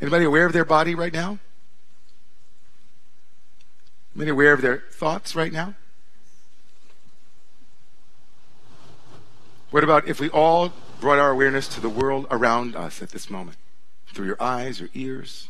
Anybody 0.00 0.24
aware 0.24 0.46
of 0.46 0.52
their 0.52 0.64
body 0.64 0.94
right 0.94 1.12
now? 1.12 1.38
Anybody 4.14 4.30
aware 4.30 4.52
of 4.52 4.62
their 4.62 4.84
thoughts 4.90 5.34
right 5.34 5.52
now? 5.52 5.74
What 9.70 9.82
about 9.82 10.06
if 10.06 10.20
we 10.20 10.28
all 10.28 10.72
brought 11.00 11.18
our 11.18 11.30
awareness 11.30 11.66
to 11.68 11.80
the 11.80 11.88
world 11.88 12.26
around 12.30 12.76
us 12.76 13.00
at 13.00 13.10
this 13.10 13.30
moment? 13.30 13.56
Through 14.12 14.26
your 14.26 14.42
eyes, 14.42 14.80
your 14.80 14.90
ears? 14.92 15.48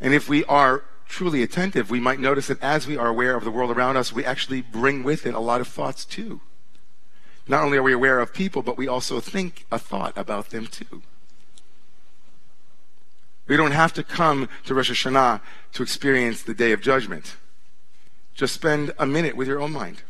And 0.00 0.14
if 0.14 0.28
we 0.28 0.44
are 0.44 0.84
truly 1.08 1.42
attentive, 1.42 1.90
we 1.90 2.00
might 2.00 2.20
notice 2.20 2.46
that 2.46 2.62
as 2.62 2.86
we 2.86 2.96
are 2.96 3.08
aware 3.08 3.34
of 3.34 3.44
the 3.44 3.50
world 3.50 3.70
around 3.70 3.96
us, 3.96 4.12
we 4.12 4.24
actually 4.24 4.60
bring 4.60 5.02
with 5.02 5.26
it 5.26 5.34
a 5.34 5.40
lot 5.40 5.60
of 5.60 5.66
thoughts 5.66 6.04
too. 6.04 6.40
Not 7.48 7.64
only 7.64 7.78
are 7.78 7.82
we 7.82 7.94
aware 7.94 8.20
of 8.20 8.34
people, 8.34 8.62
but 8.62 8.76
we 8.76 8.86
also 8.86 9.18
think 9.18 9.64
a 9.72 9.78
thought 9.78 10.16
about 10.16 10.50
them 10.50 10.66
too. 10.66 11.02
We 13.46 13.56
don't 13.56 13.72
have 13.72 13.94
to 13.94 14.02
come 14.02 14.48
to 14.66 14.74
Rosh 14.74 14.90
Hashanah 14.90 15.40
to 15.72 15.82
experience 15.82 16.42
the 16.42 16.52
day 16.52 16.72
of 16.72 16.82
judgment. 16.82 17.36
Just 18.34 18.52
spend 18.52 18.92
a 18.98 19.06
minute 19.06 19.34
with 19.34 19.48
your 19.48 19.60
own 19.60 19.72
mind. 19.72 20.02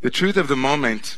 The 0.00 0.10
truth 0.10 0.36
of 0.36 0.48
the 0.48 0.56
moment 0.56 1.16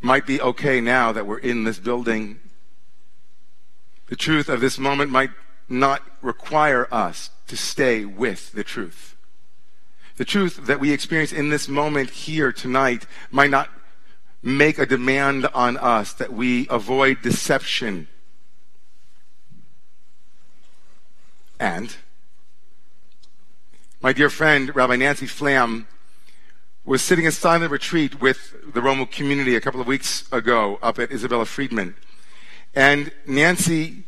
might 0.00 0.26
be 0.26 0.40
okay 0.40 0.80
now 0.80 1.12
that 1.12 1.26
we're 1.26 1.38
in 1.38 1.64
this 1.64 1.78
building. 1.78 2.40
The 4.08 4.16
truth 4.16 4.48
of 4.48 4.60
this 4.60 4.78
moment 4.78 5.10
might 5.10 5.30
not 5.68 6.02
require 6.22 6.88
us 6.92 7.30
to 7.46 7.56
stay 7.56 8.04
with 8.04 8.52
the 8.52 8.64
truth. 8.64 9.16
The 10.16 10.24
truth 10.24 10.66
that 10.66 10.80
we 10.80 10.92
experience 10.92 11.32
in 11.32 11.48
this 11.48 11.68
moment 11.68 12.10
here 12.10 12.52
tonight 12.52 13.06
might 13.30 13.50
not 13.50 13.68
make 14.42 14.78
a 14.78 14.86
demand 14.86 15.46
on 15.54 15.76
us 15.76 16.12
that 16.14 16.32
we 16.32 16.66
avoid 16.70 17.22
deception. 17.22 18.08
And 21.58 21.94
my 24.00 24.12
dear 24.12 24.30
friend, 24.30 24.74
Rabbi 24.74 24.96
Nancy 24.96 25.26
Flam, 25.26 25.86
was 26.84 27.02
sitting 27.02 27.24
in 27.24 27.32
silent 27.32 27.70
retreat 27.70 28.20
with 28.20 28.54
the 28.72 28.80
Romo 28.80 29.10
community 29.10 29.54
a 29.54 29.60
couple 29.60 29.80
of 29.80 29.86
weeks 29.86 30.30
ago 30.32 30.78
up 30.82 30.98
at 30.98 31.12
Isabella 31.12 31.44
Freedman. 31.44 31.94
And 32.74 33.12
Nancy 33.26 34.04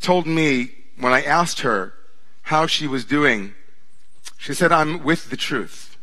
told 0.00 0.26
me 0.26 0.70
when 0.98 1.12
I 1.12 1.22
asked 1.22 1.60
her 1.60 1.92
how 2.42 2.66
she 2.66 2.86
was 2.86 3.04
doing, 3.04 3.54
she 4.38 4.54
said, 4.54 4.72
I'm 4.72 5.02
with 5.02 5.30
the 5.30 5.36
truth. 5.36 5.96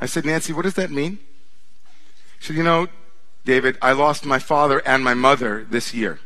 I 0.00 0.06
said, 0.06 0.24
Nancy, 0.24 0.52
what 0.52 0.62
does 0.62 0.74
that 0.74 0.90
mean? 0.90 1.18
She 2.38 2.48
said, 2.48 2.56
You 2.56 2.62
know, 2.62 2.88
David, 3.44 3.76
I 3.82 3.92
lost 3.92 4.24
my 4.24 4.38
father 4.38 4.80
and 4.86 5.02
my 5.02 5.14
mother 5.14 5.66
this 5.68 5.92
year. 5.92 6.20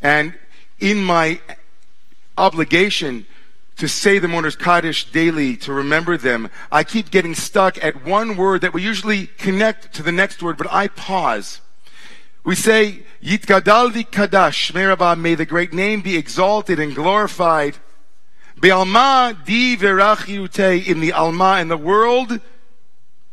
And 0.00 0.34
in 0.78 1.02
my 1.02 1.40
obligation 2.38 3.26
to 3.76 3.88
say 3.88 4.18
the 4.18 4.28
mourner's 4.28 4.56
Kaddish 4.56 5.10
daily, 5.10 5.56
to 5.58 5.72
remember 5.72 6.16
them, 6.16 6.50
I 6.72 6.82
keep 6.82 7.10
getting 7.10 7.34
stuck 7.34 7.82
at 7.84 8.04
one 8.04 8.36
word 8.36 8.62
that 8.62 8.72
we 8.72 8.82
usually 8.82 9.26
connect 9.26 9.94
to 9.94 10.02
the 10.02 10.12
next 10.12 10.42
word, 10.42 10.56
but 10.56 10.72
I 10.72 10.88
pause. 10.88 11.60
We 12.42 12.54
say, 12.54 13.02
Yitgadal 13.22 13.92
Kadash, 14.10 14.72
Merabah, 14.72 15.18
may 15.18 15.34
the 15.34 15.44
great 15.44 15.74
name 15.74 16.00
be 16.00 16.16
exalted 16.16 16.80
and 16.80 16.94
glorified. 16.94 17.76
Be'alma 18.60 19.36
di 19.44 19.76
verachiute, 19.76 20.86
in 20.86 21.00
the 21.00 21.12
Alma, 21.12 21.58
in 21.60 21.68
the 21.68 21.76
world 21.76 22.40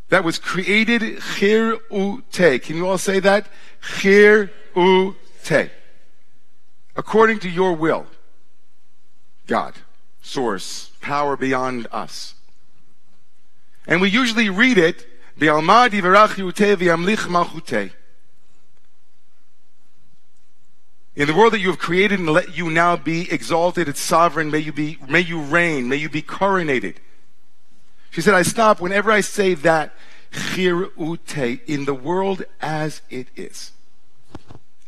that 0.10 0.26
was 0.26 0.38
created, 0.38 1.02
chir 1.02 1.80
u. 1.90 2.22
Can 2.60 2.76
you 2.76 2.88
all 2.88 2.98
say 2.98 3.22
that? 3.22 3.48
Chir 3.82 4.50
u. 4.76 5.16
According 6.96 7.40
to 7.40 7.50
your 7.50 7.74
will, 7.74 8.06
God 9.48 9.74
source, 10.24 10.90
power 11.02 11.38
beyond 11.38 11.86
us. 11.92 12.34
And 13.86 14.02
we 14.02 14.10
usually 14.10 14.50
read 14.50 14.80
it. 14.80 15.06
In 21.16 21.28
the 21.28 21.34
world 21.36 21.54
that 21.54 21.60
you 21.60 21.68
have 21.68 21.78
created 21.78 22.20
and 22.20 22.30
let 22.30 22.58
you 22.58 22.72
now 22.72 22.96
be 22.96 23.32
exalted 23.32 23.88
and 23.88 23.98
sovereign, 23.98 24.50
may 24.50 24.60
you 24.60 24.72
be, 24.72 24.98
may 25.08 25.20
you 25.20 25.42
reign, 25.42 25.88
may 25.90 25.98
you 25.98 26.10
be 26.10 26.22
coronated. 26.22 26.96
She 28.10 28.22
said, 28.22 28.34
I 28.34 28.44
stop 28.44 28.80
whenever 28.80 29.12
I 29.12 29.22
say 29.22 29.54
that, 29.56 29.94
in 31.68 31.86
the 31.86 31.94
world 31.94 32.46
as 32.62 33.02
it 33.10 33.28
is. 33.36 33.72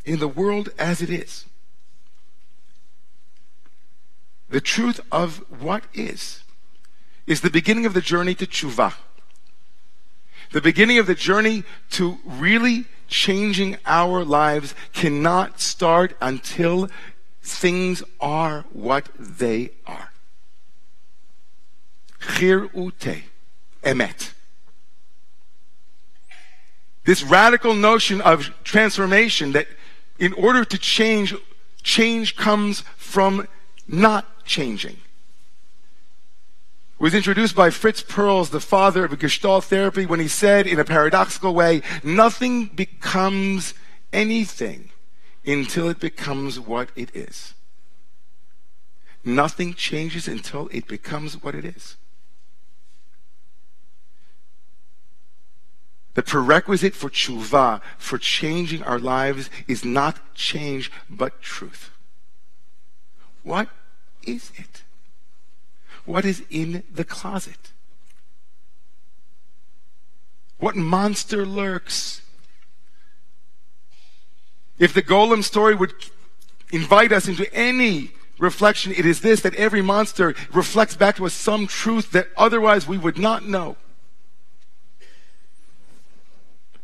In 0.05 0.19
the 0.19 0.27
world 0.27 0.69
as 0.79 1.01
it 1.01 1.09
is 1.09 1.45
the 4.49 4.61
truth 4.61 4.99
of 5.11 5.43
what 5.61 5.83
is, 5.93 6.43
is 7.27 7.41
the 7.41 7.49
beginning 7.49 7.85
of 7.85 7.93
the 7.93 8.01
journey 8.01 8.35
to 8.35 8.45
tshuva. 8.45 8.93
The 10.51 10.61
beginning 10.61 10.99
of 10.99 11.07
the 11.07 11.15
journey 11.15 11.63
to 11.91 12.19
really 12.23 12.85
changing 13.07 13.77
our 13.85 14.23
lives 14.23 14.75
cannot 14.93 15.59
start 15.59 16.15
until 16.21 16.89
things 17.41 18.03
are 18.19 18.65
what 18.71 19.09
they 19.19 19.71
are. 19.85 20.11
Chir 22.19 22.69
ute, 22.73 23.23
emet. 23.83 24.31
This 27.05 27.21
radical 27.21 27.75
notion 27.75 28.19
of 28.21 28.51
transformation 28.63 29.51
that 29.51 29.67
in 30.17 30.33
order 30.33 30.65
to 30.65 30.77
change, 30.77 31.35
change 31.83 32.35
comes 32.35 32.81
from 32.97 33.47
not 33.87 34.25
changing. 34.45 34.97
It 36.97 37.03
was 37.03 37.13
introduced 37.13 37.55
by 37.55 37.71
Fritz 37.71 38.01
Perls, 38.01 38.51
the 38.51 38.61
father 38.61 39.03
of 39.03 39.19
Gestalt 39.19 39.65
therapy, 39.65 40.05
when 40.05 40.21
he 40.21 40.29
said 40.29 40.65
in 40.65 40.79
a 40.79 40.85
paradoxical 40.85 41.53
way, 41.53 41.81
nothing 42.03 42.67
becomes 42.67 43.73
anything 44.13 44.89
until 45.45 45.89
it 45.89 45.99
becomes 45.99 46.59
what 46.59 46.89
it 46.95 47.13
is. 47.13 47.53
Nothing 49.25 49.73
changes 49.73 50.27
until 50.27 50.69
it 50.71 50.87
becomes 50.87 51.41
what 51.43 51.53
it 51.53 51.65
is. 51.65 51.97
The 56.13 56.23
prerequisite 56.23 56.95
for 56.95 57.09
tshuva, 57.09 57.81
for 57.97 58.17
changing 58.17 58.83
our 58.83 58.99
lives, 58.99 59.49
is 59.67 59.83
not 59.83 60.33
change, 60.33 60.89
but 61.09 61.41
truth. 61.41 61.91
What 63.43 63.67
is 64.25 64.51
it? 64.55 64.83
What 66.05 66.25
is 66.25 66.43
in 66.49 66.83
the 66.93 67.03
closet? 67.03 67.71
What 70.59 70.75
monster 70.75 71.45
lurks? 71.45 72.21
If 74.77 74.93
the 74.93 75.01
golem 75.01 75.43
story 75.43 75.75
would 75.75 75.93
invite 76.71 77.11
us 77.11 77.27
into 77.27 77.51
any 77.53 78.11
reflection, 78.37 78.91
it 78.91 79.05
is 79.05 79.21
this 79.21 79.41
that 79.41 79.55
every 79.55 79.81
monster 79.81 80.35
reflects 80.53 80.95
back 80.95 81.15
to 81.17 81.25
us 81.25 81.33
some 81.33 81.67
truth 81.67 82.11
that 82.11 82.29
otherwise 82.37 82.87
we 82.87 82.97
would 82.97 83.17
not 83.17 83.47
know. 83.47 83.77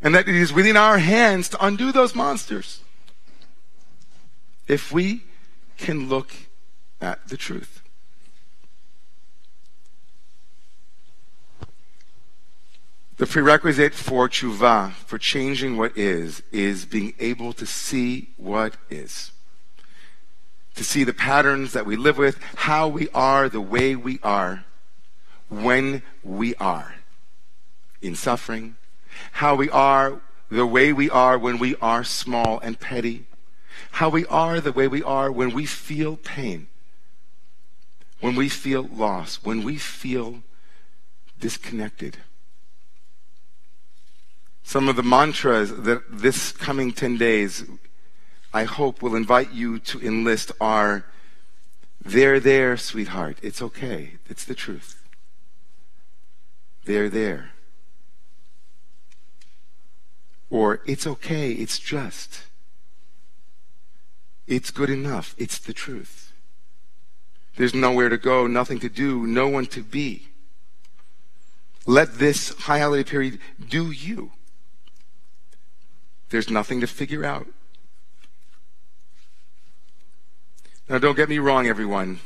And 0.02 0.16
that 0.16 0.28
it 0.28 0.36
is 0.36 0.52
within 0.52 0.78
our 0.78 0.98
hands 0.98 1.50
to 1.50 1.64
undo 1.64 1.92
those 1.92 2.16
monsters. 2.16 2.82
If 4.68 4.92
we 4.92 5.24
can 5.78 6.08
look 6.08 6.34
at 7.02 7.28
the 7.28 7.38
truth. 7.38 7.82
The 13.18 13.28
prerequisite 13.28 13.94
for 13.94 14.28
tshuva, 14.28 14.94
for 14.94 15.20
changing 15.20 15.78
what 15.78 15.96
is, 15.96 16.42
is 16.52 16.86
being 16.86 17.14
able 17.20 17.54
to 17.54 17.68
see 17.68 18.30
what 18.38 18.78
is. 18.90 19.32
To 20.76 20.84
see 20.84 21.04
the 21.04 21.14
patterns 21.14 21.74
that 21.74 21.86
we 21.86 21.96
live 21.96 22.18
with, 22.18 22.42
how 22.56 22.88
we 22.88 23.10
are 23.10 23.48
the 23.48 23.62
way 23.62 23.96
we 23.96 24.20
are, 24.24 24.66
when 25.50 26.02
we 26.24 26.56
are. 26.56 26.96
In 28.02 28.16
suffering, 28.16 28.76
how 29.34 29.54
we 29.54 29.70
are 29.70 30.20
the 30.50 30.66
way 30.66 30.92
we 30.92 31.10
are 31.10 31.38
when 31.38 31.60
we 31.60 31.76
are 31.76 32.04
small 32.04 32.60
and 32.60 32.80
petty, 32.80 33.26
how 33.92 34.10
we 34.10 34.26
are 34.26 34.60
the 34.60 34.72
way 34.72 34.88
we 34.88 35.04
are 35.04 35.32
when 35.32 35.54
we 35.54 35.68
feel 35.68 36.18
pain, 36.18 36.68
when 38.22 38.36
we 38.36 38.48
feel 38.48 38.84
lost, 38.84 39.46
when 39.46 39.64
we 39.64 39.76
feel 39.76 40.44
disconnected. 41.40 42.18
Some 44.64 44.88
of 44.88 44.96
the 44.96 45.04
mantras 45.04 45.76
that 45.76 46.04
this 46.10 46.52
coming 46.52 46.94
10 46.94 47.18
days, 47.18 47.66
I 48.54 48.64
hope, 48.64 49.02
will 49.02 49.16
invite 49.16 49.52
you 49.52 49.80
to 49.80 50.00
enlist 50.00 50.52
are 50.62 51.04
There, 52.04 52.40
there, 52.40 52.78
sweetheart. 52.78 53.38
It's 53.44 53.62
okay. 53.62 54.14
It's 54.28 54.44
the 54.44 54.56
truth. 54.56 55.04
There, 56.86 57.10
there. 57.10 57.52
Or 60.50 60.82
it's 60.88 61.06
okay. 61.06 61.52
It's 61.52 61.78
just. 61.78 62.44
It's 64.48 64.72
good 64.72 64.90
enough. 64.90 65.36
It's 65.38 65.60
the 65.60 65.74
truth. 65.74 66.31
There's 67.58 67.74
nowhere 67.74 68.10
to 68.10 68.18
go, 68.18 68.48
nothing 68.48 68.80
to 68.80 68.90
do, 68.90 69.28
no 69.28 69.48
one 69.48 69.66
to 69.68 69.84
be. 69.84 70.28
Let 71.86 72.16
this 72.16 72.50
high 72.60 72.80
holiday 72.80 73.04
period 73.04 73.40
do 73.70 73.92
you. 73.92 74.32
There's 76.30 76.50
nothing 76.50 76.80
to 76.82 76.88
figure 76.88 77.26
out. 77.26 77.48
Now, 80.88 80.98
don't 80.98 81.16
get 81.16 81.30
me 81.30 81.40
wrong, 81.40 81.68
everyone. 81.68 82.20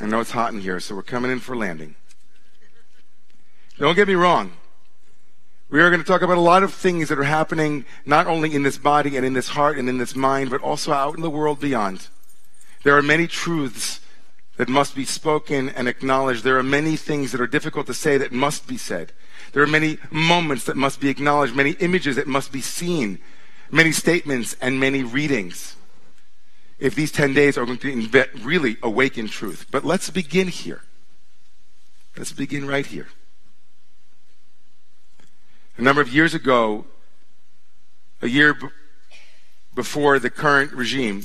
I 0.00 0.06
know 0.06 0.20
it's 0.20 0.30
hot 0.30 0.52
in 0.52 0.60
here, 0.60 0.80
so 0.80 0.94
we're 0.94 1.02
coming 1.02 1.30
in 1.30 1.40
for 1.40 1.56
landing. 1.56 1.94
Don't 3.78 3.94
get 3.94 4.08
me 4.08 4.14
wrong. 4.14 4.52
We 5.70 5.80
are 5.80 5.90
going 5.90 6.00
to 6.00 6.06
talk 6.06 6.22
about 6.22 6.36
a 6.36 6.40
lot 6.40 6.62
of 6.62 6.74
things 6.74 7.08
that 7.08 7.18
are 7.18 7.24
happening 7.24 7.84
not 8.04 8.26
only 8.26 8.54
in 8.54 8.62
this 8.62 8.78
body 8.78 9.16
and 9.16 9.24
in 9.24 9.34
this 9.34 9.50
heart 9.50 9.78
and 9.78 9.88
in 9.88 9.98
this 9.98 10.16
mind, 10.16 10.50
but 10.50 10.60
also 10.60 10.92
out 10.92 11.14
in 11.14 11.22
the 11.22 11.30
world 11.30 11.60
beyond. 11.60 12.08
There 12.82 12.96
are 12.96 13.02
many 13.02 13.26
truths 13.26 14.00
that 14.56 14.68
must 14.68 14.94
be 14.94 15.04
spoken 15.04 15.68
and 15.70 15.88
acknowledged. 15.88 16.44
There 16.44 16.58
are 16.58 16.62
many 16.62 16.96
things 16.96 17.32
that 17.32 17.40
are 17.40 17.46
difficult 17.46 17.86
to 17.86 17.94
say 17.94 18.18
that 18.18 18.32
must 18.32 18.66
be 18.66 18.76
said. 18.76 19.12
There 19.52 19.62
are 19.62 19.66
many 19.66 19.98
moments 20.10 20.64
that 20.64 20.76
must 20.76 21.00
be 21.00 21.08
acknowledged, 21.08 21.54
many 21.54 21.72
images 21.72 22.16
that 22.16 22.26
must 22.26 22.52
be 22.52 22.60
seen, 22.60 23.18
many 23.70 23.92
statements 23.92 24.56
and 24.60 24.78
many 24.78 25.02
readings. 25.02 25.76
If 26.78 26.94
these 26.94 27.12
10 27.12 27.34
days 27.34 27.58
are 27.58 27.66
going 27.66 27.78
to 27.78 28.26
really 28.42 28.76
awaken 28.82 29.28
truth. 29.28 29.66
But 29.70 29.84
let's 29.84 30.08
begin 30.10 30.48
here. 30.48 30.82
Let's 32.16 32.32
begin 32.32 32.66
right 32.66 32.86
here. 32.86 33.08
A 35.76 35.82
number 35.82 36.02
of 36.02 36.12
years 36.12 36.34
ago, 36.34 36.84
a 38.20 38.28
year 38.28 38.52
b- 38.52 38.68
before 39.74 40.18
the 40.18 40.30
current 40.30 40.72
regime, 40.72 41.24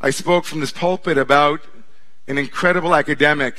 I 0.00 0.10
spoke 0.10 0.44
from 0.44 0.60
this 0.60 0.70
pulpit 0.70 1.18
about 1.18 1.60
an 2.28 2.38
incredible 2.38 2.94
academic 2.94 3.56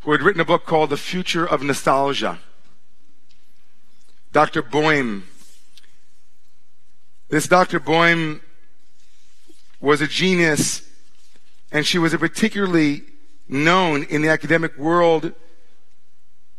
who 0.00 0.10
had 0.10 0.20
written 0.20 0.40
a 0.40 0.44
book 0.44 0.66
called 0.66 0.90
The 0.90 0.96
Future 0.96 1.46
of 1.46 1.62
Nostalgia. 1.62 2.40
Dr. 4.32 4.62
Boym. 4.64 5.22
This 7.28 7.46
Dr. 7.46 7.78
Boym 7.78 8.40
was 9.80 10.00
a 10.00 10.08
genius, 10.08 10.82
and 11.70 11.86
she 11.86 11.98
was 11.98 12.16
particularly 12.16 13.02
known 13.48 14.02
in 14.02 14.22
the 14.22 14.28
academic 14.28 14.76
world 14.76 15.32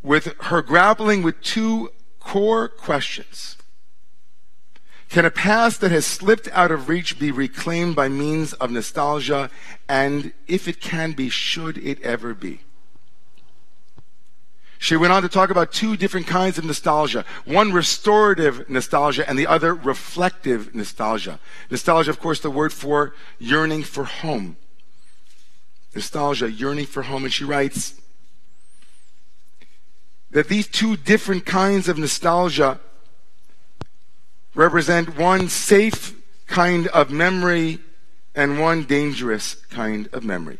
with 0.01 0.33
her 0.43 0.61
grappling 0.61 1.21
with 1.21 1.41
two 1.41 1.91
core 2.21 2.69
questions. 2.69 3.57
Can 5.11 5.25
a 5.25 5.29
past 5.29 5.81
that 5.81 5.91
has 5.91 6.05
slipped 6.05 6.47
out 6.53 6.71
of 6.71 6.87
reach 6.87 7.19
be 7.19 7.31
reclaimed 7.31 7.97
by 7.97 8.07
means 8.07 8.53
of 8.53 8.71
nostalgia? 8.71 9.49
And 9.89 10.31
if 10.47 10.69
it 10.69 10.79
can 10.79 11.11
be, 11.11 11.27
should 11.27 11.77
it 11.79 12.01
ever 12.01 12.33
be? 12.33 12.61
She 14.79 14.95
went 14.95 15.11
on 15.11 15.21
to 15.21 15.27
talk 15.27 15.49
about 15.49 15.73
two 15.73 15.97
different 15.97 16.27
kinds 16.27 16.57
of 16.57 16.63
nostalgia. 16.63 17.25
One 17.43 17.73
restorative 17.73 18.69
nostalgia 18.69 19.27
and 19.29 19.37
the 19.37 19.47
other 19.47 19.75
reflective 19.75 20.73
nostalgia. 20.73 21.41
Nostalgia, 21.69 22.09
of 22.09 22.21
course, 22.21 22.39
the 22.39 22.49
word 22.49 22.71
for 22.71 23.13
yearning 23.37 23.83
for 23.83 24.05
home. 24.05 24.55
Nostalgia, 25.93 26.49
yearning 26.49 26.85
for 26.85 27.03
home. 27.03 27.25
And 27.25 27.33
she 27.33 27.43
writes 27.43 27.95
that 30.31 30.47
these 30.47 30.67
two 30.67 30.95
different 30.95 31.45
kinds 31.45 31.89
of 31.89 31.97
nostalgia 31.97 32.79
represent 34.53 35.17
one 35.17 35.47
safe 35.47 36.15
kind 36.47 36.87
of 36.87 37.09
memory 37.09 37.79
and 38.35 38.59
one 38.59 38.83
dangerous 38.83 39.55
kind 39.55 40.09
of 40.13 40.23
memory. 40.23 40.59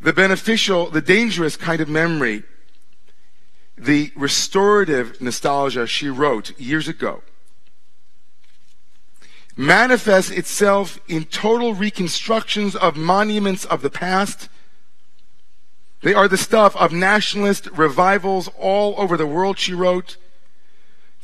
The 0.00 0.12
beneficial, 0.12 0.90
the 0.90 1.00
dangerous 1.00 1.56
kind 1.56 1.80
of 1.80 1.88
memory, 1.88 2.44
the 3.76 4.12
restorative 4.14 5.20
nostalgia 5.20 5.86
she 5.86 6.08
wrote 6.08 6.58
years 6.58 6.88
ago, 6.88 7.22
manifests 9.56 10.30
itself 10.30 11.00
in 11.08 11.24
total 11.24 11.74
reconstructions 11.74 12.76
of 12.76 12.96
monuments 12.96 13.64
of 13.64 13.82
the 13.82 13.90
past. 13.90 14.48
They 16.02 16.14
are 16.14 16.28
the 16.28 16.36
stuff 16.36 16.76
of 16.76 16.92
nationalist 16.92 17.66
revivals 17.72 18.48
all 18.58 18.94
over 18.98 19.16
the 19.16 19.26
world, 19.26 19.58
she 19.58 19.72
wrote. 19.72 20.18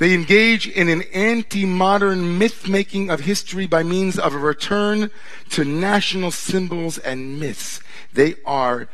They 0.02 0.14
engage 0.14 0.66
in 0.66 0.88
an 0.88 1.02
anti-modern 1.14 2.36
myth-making 2.36 3.08
of 3.08 3.20
history 3.20 3.68
by 3.68 3.84
means 3.84 4.18
of 4.18 4.34
a 4.34 4.38
return 4.38 5.12
to 5.50 5.64
national 5.64 6.32
symbols 6.32 6.98
and 6.98 7.38
myths. 7.38 7.80
They 8.12 8.34
are 8.44 8.88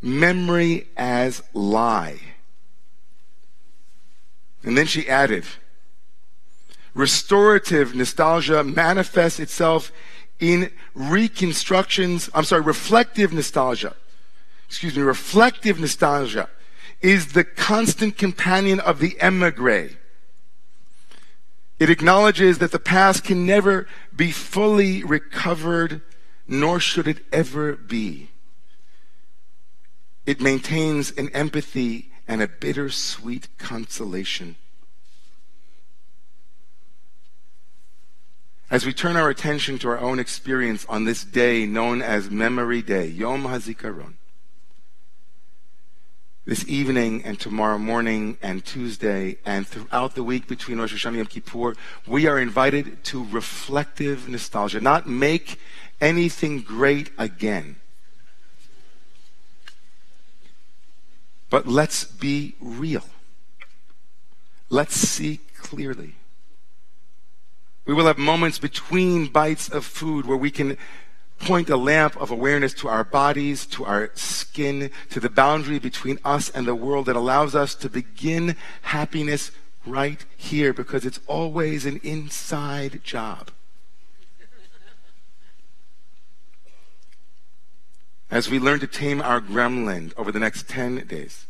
memory 0.00 0.86
as 0.96 1.42
lie. 1.52 2.20
And 4.62 4.78
then 4.78 4.86
she 4.86 5.08
added, 5.08 5.46
restorative 6.94 7.96
nostalgia 7.96 8.62
manifests 8.62 9.40
itself 9.40 9.90
in 10.38 10.70
reconstructions, 10.94 12.30
I'm 12.32 12.44
sorry, 12.44 12.62
reflective 12.62 13.32
nostalgia. 13.32 13.96
Excuse 14.68 14.94
me, 14.94 15.02
reflective 15.02 15.80
nostalgia 15.80 16.48
is 17.00 17.32
the 17.32 17.42
constant 17.42 18.16
companion 18.16 18.78
of 18.78 19.00
the 19.00 19.20
emigre 19.20 19.96
it 21.82 21.90
acknowledges 21.90 22.58
that 22.58 22.70
the 22.70 22.78
past 22.78 23.24
can 23.24 23.44
never 23.44 23.88
be 24.14 24.30
fully 24.30 25.02
recovered, 25.02 26.00
nor 26.46 26.78
should 26.78 27.08
it 27.08 27.18
ever 27.32 27.74
be. 27.74 28.30
It 30.24 30.40
maintains 30.40 31.10
an 31.10 31.28
empathy 31.30 32.12
and 32.28 32.40
a 32.40 32.46
bittersweet 32.46 33.48
consolation. 33.58 34.54
As 38.70 38.86
we 38.86 38.92
turn 38.92 39.16
our 39.16 39.28
attention 39.28 39.76
to 39.80 39.88
our 39.88 39.98
own 39.98 40.20
experience 40.20 40.86
on 40.88 41.02
this 41.04 41.24
day 41.24 41.66
known 41.66 42.00
as 42.00 42.30
Memory 42.30 42.82
Day, 42.82 43.08
Yom 43.08 43.42
HaZikaron, 43.42 44.14
this 46.44 46.66
evening 46.66 47.22
and 47.24 47.38
tomorrow 47.38 47.78
morning 47.78 48.36
and 48.42 48.64
Tuesday 48.64 49.36
and 49.44 49.66
throughout 49.66 50.16
the 50.16 50.24
week 50.24 50.48
between 50.48 50.80
Rosh 50.80 50.92
Hashanah 50.92 51.08
and 51.08 51.16
Yom 51.18 51.26
Kippur, 51.26 51.76
we 52.06 52.26
are 52.26 52.38
invited 52.38 53.04
to 53.04 53.24
reflective 53.24 54.28
nostalgia, 54.28 54.80
not 54.80 55.08
make 55.08 55.60
anything 56.00 56.60
great 56.60 57.10
again. 57.16 57.76
But 61.48 61.68
let's 61.68 62.04
be 62.04 62.54
real. 62.60 63.04
Let's 64.68 64.96
see 64.96 65.38
clearly. 65.56 66.16
We 67.84 67.94
will 67.94 68.06
have 68.06 68.18
moments 68.18 68.58
between 68.58 69.26
bites 69.26 69.68
of 69.68 69.84
food 69.84 70.26
where 70.26 70.36
we 70.36 70.50
can 70.50 70.76
point 71.42 71.68
a 71.68 71.76
lamp 71.76 72.16
of 72.16 72.30
awareness 72.30 72.72
to 72.72 72.88
our 72.88 73.02
bodies, 73.02 73.66
to 73.66 73.84
our 73.84 74.10
skin, 74.14 74.90
to 75.10 75.18
the 75.18 75.28
boundary 75.28 75.78
between 75.78 76.18
us 76.24 76.48
and 76.50 76.66
the 76.66 76.74
world 76.74 77.06
that 77.06 77.16
allows 77.16 77.54
us 77.54 77.74
to 77.74 77.90
begin 77.90 78.56
happiness 78.82 79.50
right 79.84 80.24
here 80.36 80.72
because 80.72 81.04
it's 81.04 81.18
always 81.26 81.84
an 81.84 82.00
inside 82.04 83.02
job. 83.02 83.50
As 88.30 88.48
we 88.48 88.58
learn 88.58 88.80
to 88.80 88.86
tame 88.86 89.20
our 89.20 89.40
gremlin 89.40 90.12
over 90.16 90.32
the 90.32 90.38
next 90.38 90.68
10 90.68 91.06
days, 91.06 91.46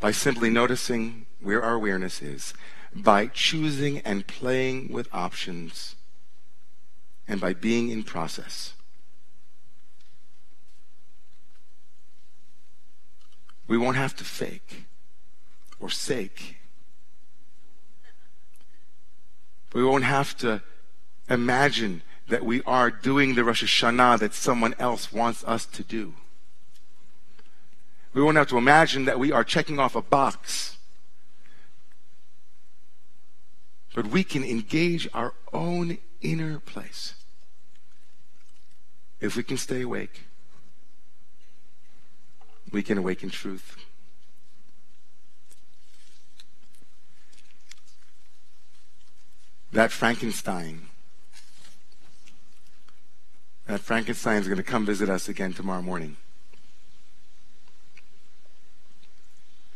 by 0.00 0.10
simply 0.10 0.50
noticing 0.50 1.26
where 1.40 1.62
our 1.62 1.74
awareness 1.74 2.20
is, 2.20 2.52
by 2.94 3.28
choosing 3.28 4.00
and 4.00 4.26
playing 4.26 4.92
with 4.92 5.08
options 5.12 5.94
and 7.28 7.40
by 7.40 7.52
being 7.52 7.90
in 7.90 8.02
process. 8.02 8.72
We 13.66 13.76
won't 13.76 13.98
have 13.98 14.16
to 14.16 14.24
fake 14.24 14.86
or 15.78 15.90
sake. 15.90 16.56
We 19.74 19.84
won't 19.84 20.04
have 20.04 20.36
to 20.38 20.62
imagine 21.28 22.02
that 22.28 22.44
we 22.44 22.62
are 22.62 22.90
doing 22.90 23.34
the 23.34 23.44
Rosh 23.44 23.62
Hashanah 23.62 24.18
that 24.20 24.32
someone 24.32 24.74
else 24.78 25.12
wants 25.12 25.44
us 25.44 25.66
to 25.66 25.82
do. 25.82 26.14
We 28.14 28.22
won't 28.22 28.38
have 28.38 28.48
to 28.48 28.58
imagine 28.58 29.04
that 29.04 29.18
we 29.18 29.30
are 29.30 29.44
checking 29.44 29.78
off 29.78 29.94
a 29.94 30.02
box. 30.02 30.78
But 33.94 34.06
we 34.06 34.24
can 34.24 34.42
engage 34.42 35.08
our 35.12 35.34
own 35.52 35.98
inner 36.20 36.58
place 36.58 37.14
if 39.20 39.36
we 39.36 39.42
can 39.42 39.56
stay 39.56 39.82
awake. 39.82 40.22
We 42.70 42.82
can 42.82 42.98
awaken 42.98 43.30
truth. 43.30 43.76
That 49.72 49.90
Frankenstein 49.90 50.88
that 53.68 53.80
Frankenstein 53.80 54.40
is 54.40 54.48
going 54.48 54.56
to 54.56 54.62
come 54.62 54.86
visit 54.86 55.10
us 55.10 55.28
again 55.28 55.52
tomorrow 55.52 55.82
morning. 55.82 56.16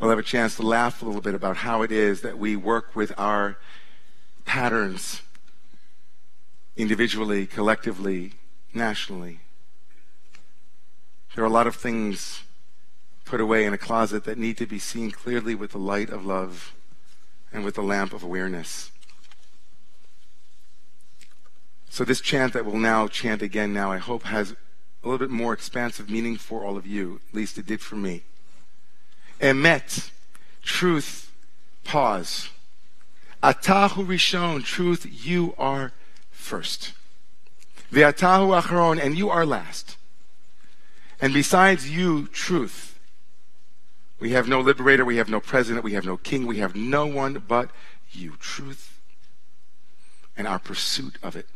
We'll 0.00 0.08
have 0.08 0.18
a 0.18 0.22
chance 0.22 0.56
to 0.56 0.62
laugh 0.62 1.02
a 1.02 1.04
little 1.04 1.20
bit 1.20 1.34
about 1.34 1.58
how 1.58 1.82
it 1.82 1.92
is 1.92 2.22
that 2.22 2.38
we 2.38 2.56
work 2.56 2.96
with 2.96 3.12
our 3.18 3.58
patterns 4.46 5.20
individually, 6.76 7.46
collectively, 7.46 8.32
nationally. 8.74 9.40
There 11.34 11.44
are 11.44 11.46
a 11.46 11.50
lot 11.50 11.66
of 11.66 11.76
things 11.76 12.42
put 13.24 13.40
away 13.40 13.64
in 13.64 13.72
a 13.72 13.78
closet 13.78 14.24
that 14.24 14.38
need 14.38 14.58
to 14.58 14.66
be 14.66 14.78
seen 14.78 15.10
clearly 15.10 15.54
with 15.54 15.72
the 15.72 15.78
light 15.78 16.10
of 16.10 16.26
love 16.26 16.74
and 17.52 17.64
with 17.64 17.74
the 17.74 17.82
lamp 17.82 18.12
of 18.12 18.22
awareness. 18.22 18.90
So 21.88 22.04
this 22.04 22.20
chant 22.20 22.54
that 22.54 22.64
we'll 22.64 22.76
now 22.76 23.06
chant 23.06 23.42
again 23.42 23.72
now, 23.72 23.92
I 23.92 23.98
hope 23.98 24.24
has 24.24 24.52
a 24.52 24.56
little 25.08 25.18
bit 25.18 25.30
more 25.30 25.52
expansive 25.52 26.08
meaning 26.08 26.36
for 26.36 26.64
all 26.64 26.76
of 26.76 26.86
you. 26.86 27.20
At 27.28 27.34
least 27.34 27.58
it 27.58 27.66
did 27.66 27.80
for 27.80 27.96
me. 27.96 28.22
Emet, 29.40 30.10
truth, 30.62 31.32
pause. 31.84 32.48
Atahu 33.42 34.06
rishon, 34.06 34.64
truth, 34.64 35.06
you 35.26 35.54
are 35.58 35.92
first. 36.42 36.92
Ve'atahu 37.92 38.60
acharon, 38.60 39.02
and 39.02 39.16
you 39.16 39.30
are 39.30 39.46
last. 39.46 39.96
And 41.20 41.32
besides 41.32 41.88
you, 41.88 42.26
truth. 42.28 42.98
We 44.18 44.32
have 44.32 44.48
no 44.48 44.60
liberator, 44.60 45.04
we 45.04 45.16
have 45.16 45.28
no 45.28 45.40
president, 45.40 45.84
we 45.84 45.92
have 45.92 46.04
no 46.04 46.16
king, 46.16 46.46
we 46.46 46.58
have 46.58 46.74
no 46.74 47.06
one 47.06 47.42
but 47.46 47.70
you. 48.12 48.34
Truth 48.38 49.00
and 50.36 50.46
our 50.46 50.58
pursuit 50.58 51.16
of 51.22 51.36
it. 51.36 51.46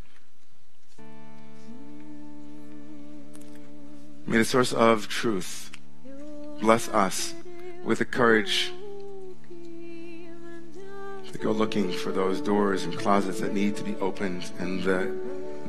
May 4.27 4.39
the 4.39 4.45
source 4.45 4.73
of 4.73 5.09
truth 5.09 5.71
bless 6.61 6.89
us 6.89 7.35
with 7.85 7.99
the 7.99 8.05
courage 8.05 8.73
to 11.37 11.43
go 11.43 11.53
looking 11.53 11.93
for 11.93 12.13
those 12.13 12.41
doors 12.41 12.85
and 12.85 12.97
closets 12.97 13.41
that 13.41 13.53
need 13.53 13.77
to 13.77 13.85
be 13.85 13.95
opened 13.97 14.51
and 14.59 14.83
the 14.83 15.15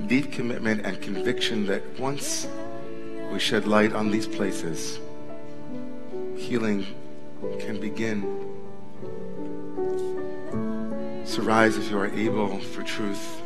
deep 0.07 0.31
commitment 0.31 0.85
and 0.85 1.01
conviction 1.01 1.65
that 1.65 1.81
once 1.99 2.47
we 3.31 3.39
shed 3.39 3.67
light 3.67 3.91
on 3.91 4.09
these 4.09 4.27
places, 4.27 4.99
healing 6.37 6.85
can 7.59 7.81
begin. 7.81 8.21
So 11.25 11.41
rise 11.41 11.75
if 11.75 11.91
you 11.91 11.97
are 11.97 12.07
able 12.07 12.59
for 12.59 12.83
truth. 12.83 13.41